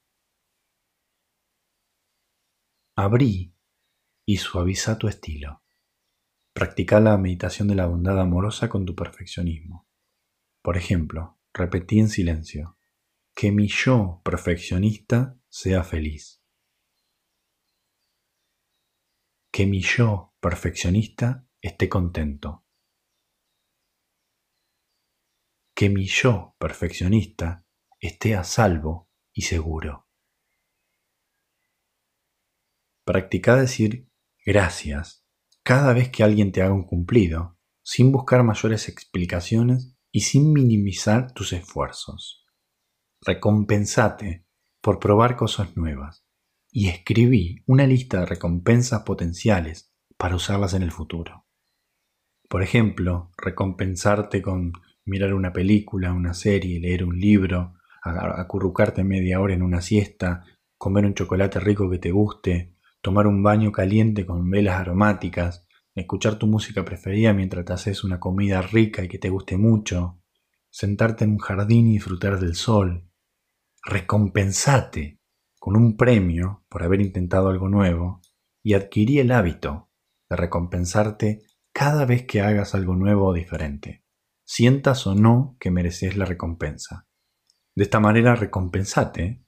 Abrí 2.95 3.57
y 4.23 4.37
suaviza 4.37 4.99
tu 4.99 5.07
estilo. 5.07 5.63
Practica 6.53 6.99
la 6.99 7.17
meditación 7.17 7.67
de 7.69 7.73
la 7.73 7.87
bondad 7.87 8.21
amorosa 8.21 8.69
con 8.69 8.85
tu 8.85 8.95
perfeccionismo. 8.95 9.89
Por 10.61 10.77
ejemplo, 10.77 11.39
repetí 11.55 11.97
en 11.99 12.09
silencio, 12.09 12.77
que 13.35 13.51
mi 13.51 13.67
yo 13.67 14.21
perfeccionista 14.23 15.39
sea 15.49 15.83
feliz. 15.83 16.43
Que 19.51 19.65
mi 19.65 19.81
yo 19.81 20.33
perfeccionista 20.39 21.47
esté 21.61 21.89
contento. 21.89 22.65
Que 25.75 25.89
mi 25.89 26.05
yo 26.05 26.55
perfeccionista 26.59 27.65
esté 27.99 28.35
a 28.35 28.43
salvo 28.43 29.09
y 29.33 29.43
seguro. 29.43 30.07
Practica 33.05 33.55
decir 33.55 34.09
gracias 34.45 35.25
cada 35.63 35.93
vez 35.93 36.09
que 36.09 36.23
alguien 36.23 36.51
te 36.51 36.61
haga 36.61 36.73
un 36.73 36.85
cumplido, 36.85 37.57
sin 37.81 38.11
buscar 38.11 38.43
mayores 38.43 38.89
explicaciones 38.89 39.95
y 40.11 40.21
sin 40.21 40.51
minimizar 40.51 41.33
tus 41.33 41.53
esfuerzos. 41.53 42.42
Recompensate 43.25 44.45
por 44.81 44.99
probar 44.99 45.37
cosas 45.37 45.77
nuevas 45.77 46.25
y 46.69 46.89
escribí 46.89 47.63
una 47.65 47.87
lista 47.87 48.19
de 48.19 48.25
recompensas 48.25 49.03
potenciales 49.03 49.93
para 50.17 50.35
usarlas 50.35 50.73
en 50.73 50.83
el 50.83 50.91
futuro. 50.91 51.45
Por 52.49 52.63
ejemplo, 52.63 53.31
recompensarte 53.37 54.41
con 54.41 54.73
mirar 55.05 55.33
una 55.33 55.53
película, 55.53 56.11
una 56.11 56.33
serie, 56.33 56.81
leer 56.81 57.05
un 57.05 57.17
libro, 57.17 57.75
acurrucarte 58.01 59.05
media 59.05 59.39
hora 59.39 59.53
en 59.53 59.61
una 59.61 59.79
siesta, 59.79 60.43
comer 60.77 61.05
un 61.05 61.13
chocolate 61.13 61.61
rico 61.61 61.89
que 61.89 61.99
te 61.99 62.11
guste, 62.11 62.75
tomar 63.01 63.25
un 63.25 63.41
baño 63.41 63.71
caliente 63.71 64.25
con 64.25 64.49
velas 64.49 64.81
aromáticas, 64.81 65.65
escuchar 65.95 66.37
tu 66.37 66.47
música 66.47 66.83
preferida 66.83 67.31
mientras 67.31 67.63
te 67.63 67.71
haces 67.71 68.03
una 68.03 68.19
comida 68.19 68.61
rica 68.61 69.01
y 69.01 69.07
que 69.07 69.17
te 69.17 69.29
guste 69.29 69.55
mucho, 69.55 70.19
sentarte 70.69 71.23
en 71.23 71.31
un 71.31 71.37
jardín 71.37 71.87
y 71.87 71.93
disfrutar 71.93 72.37
del 72.37 72.55
sol, 72.55 73.07
recompensate 73.83 75.19
con 75.59 75.75
un 75.75 75.97
premio 75.97 76.65
por 76.69 76.83
haber 76.83 77.01
intentado 77.01 77.49
algo 77.49 77.69
nuevo 77.69 78.21
y 78.61 78.73
adquirí 78.73 79.19
el 79.19 79.31
hábito 79.31 79.89
de 80.29 80.37
recompensarte 80.37 81.43
cada 81.73 82.05
vez 82.05 82.25
que 82.25 82.41
hagas 82.41 82.75
algo 82.75 82.95
nuevo 82.95 83.27
o 83.27 83.33
diferente, 83.33 84.03
sientas 84.45 85.05
o 85.07 85.15
no 85.15 85.57
que 85.59 85.71
mereces 85.71 86.15
la 86.15 86.25
recompensa. 86.25 87.07
De 87.75 87.83
esta 87.83 87.99
manera 87.99 88.35
recompensate 88.35 89.43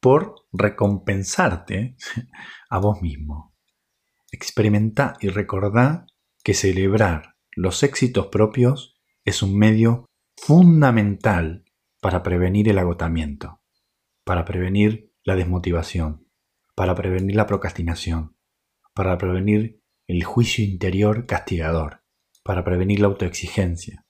por 0.00 0.46
recompensarte 0.52 1.96
a 2.70 2.78
vos 2.78 3.02
mismo. 3.02 3.54
Experimenta 4.32 5.14
y 5.20 5.28
recordá 5.28 6.06
que 6.42 6.54
celebrar 6.54 7.36
los 7.52 7.82
éxitos 7.82 8.26
propios 8.26 8.96
es 9.24 9.42
un 9.42 9.56
medio 9.56 10.06
fundamental 10.36 11.64
para 12.00 12.22
prevenir 12.22 12.68
el 12.68 12.78
agotamiento, 12.78 13.60
para 14.26 14.44
prevenir 14.44 15.14
la 15.22 15.36
desmotivación, 15.36 16.28
para 16.74 16.96
prevenir 16.96 17.36
la 17.36 17.46
procrastinación, 17.46 18.36
para 18.92 19.16
prevenir 19.18 19.80
el 20.08 20.24
juicio 20.24 20.64
interior 20.64 21.26
castigador, 21.26 22.02
para 22.42 22.64
prevenir 22.64 22.98
la 22.98 23.06
autoexigencia. 23.06 24.04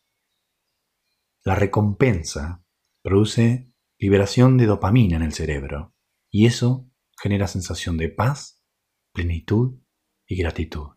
La 1.44 1.54
recompensa 1.54 2.64
produce 3.02 3.70
liberación 3.98 4.56
de 4.56 4.64
dopamina 4.64 5.16
en 5.16 5.22
el 5.22 5.34
cerebro 5.34 5.94
y 6.30 6.46
eso 6.46 6.90
genera 7.20 7.46
sensación 7.46 7.98
de 7.98 8.08
paz, 8.08 8.64
plenitud 9.12 9.82
y 10.26 10.36
gratitud. 10.36 10.96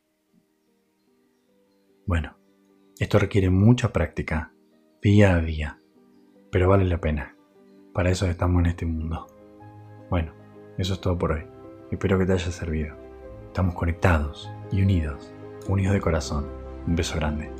Bueno, 2.07 2.39
esto 2.97 3.19
requiere 3.19 3.49
mucha 3.49 3.91
práctica, 3.91 4.53
día 5.01 5.35
a 5.35 5.41
día, 5.41 5.81
pero 6.51 6.69
vale 6.69 6.85
la 6.85 7.01
pena. 7.01 7.38
Para 7.93 8.11
eso 8.11 8.27
estamos 8.27 8.59
en 8.59 8.67
este 8.67 8.85
mundo. 8.85 9.27
Bueno, 10.09 10.31
eso 10.77 10.93
es 10.93 11.01
todo 11.01 11.17
por 11.17 11.31
hoy. 11.31 11.43
Espero 11.91 12.19
que 12.19 12.25
te 12.25 12.33
haya 12.33 12.51
servido. 12.51 12.95
Estamos 13.47 13.73
conectados 13.73 14.49
y 14.71 14.81
unidos, 14.81 15.33
unidos 15.67 15.93
de 15.93 16.01
corazón. 16.01 16.47
Un 16.85 16.95
beso 16.95 17.15
grande. 17.15 17.51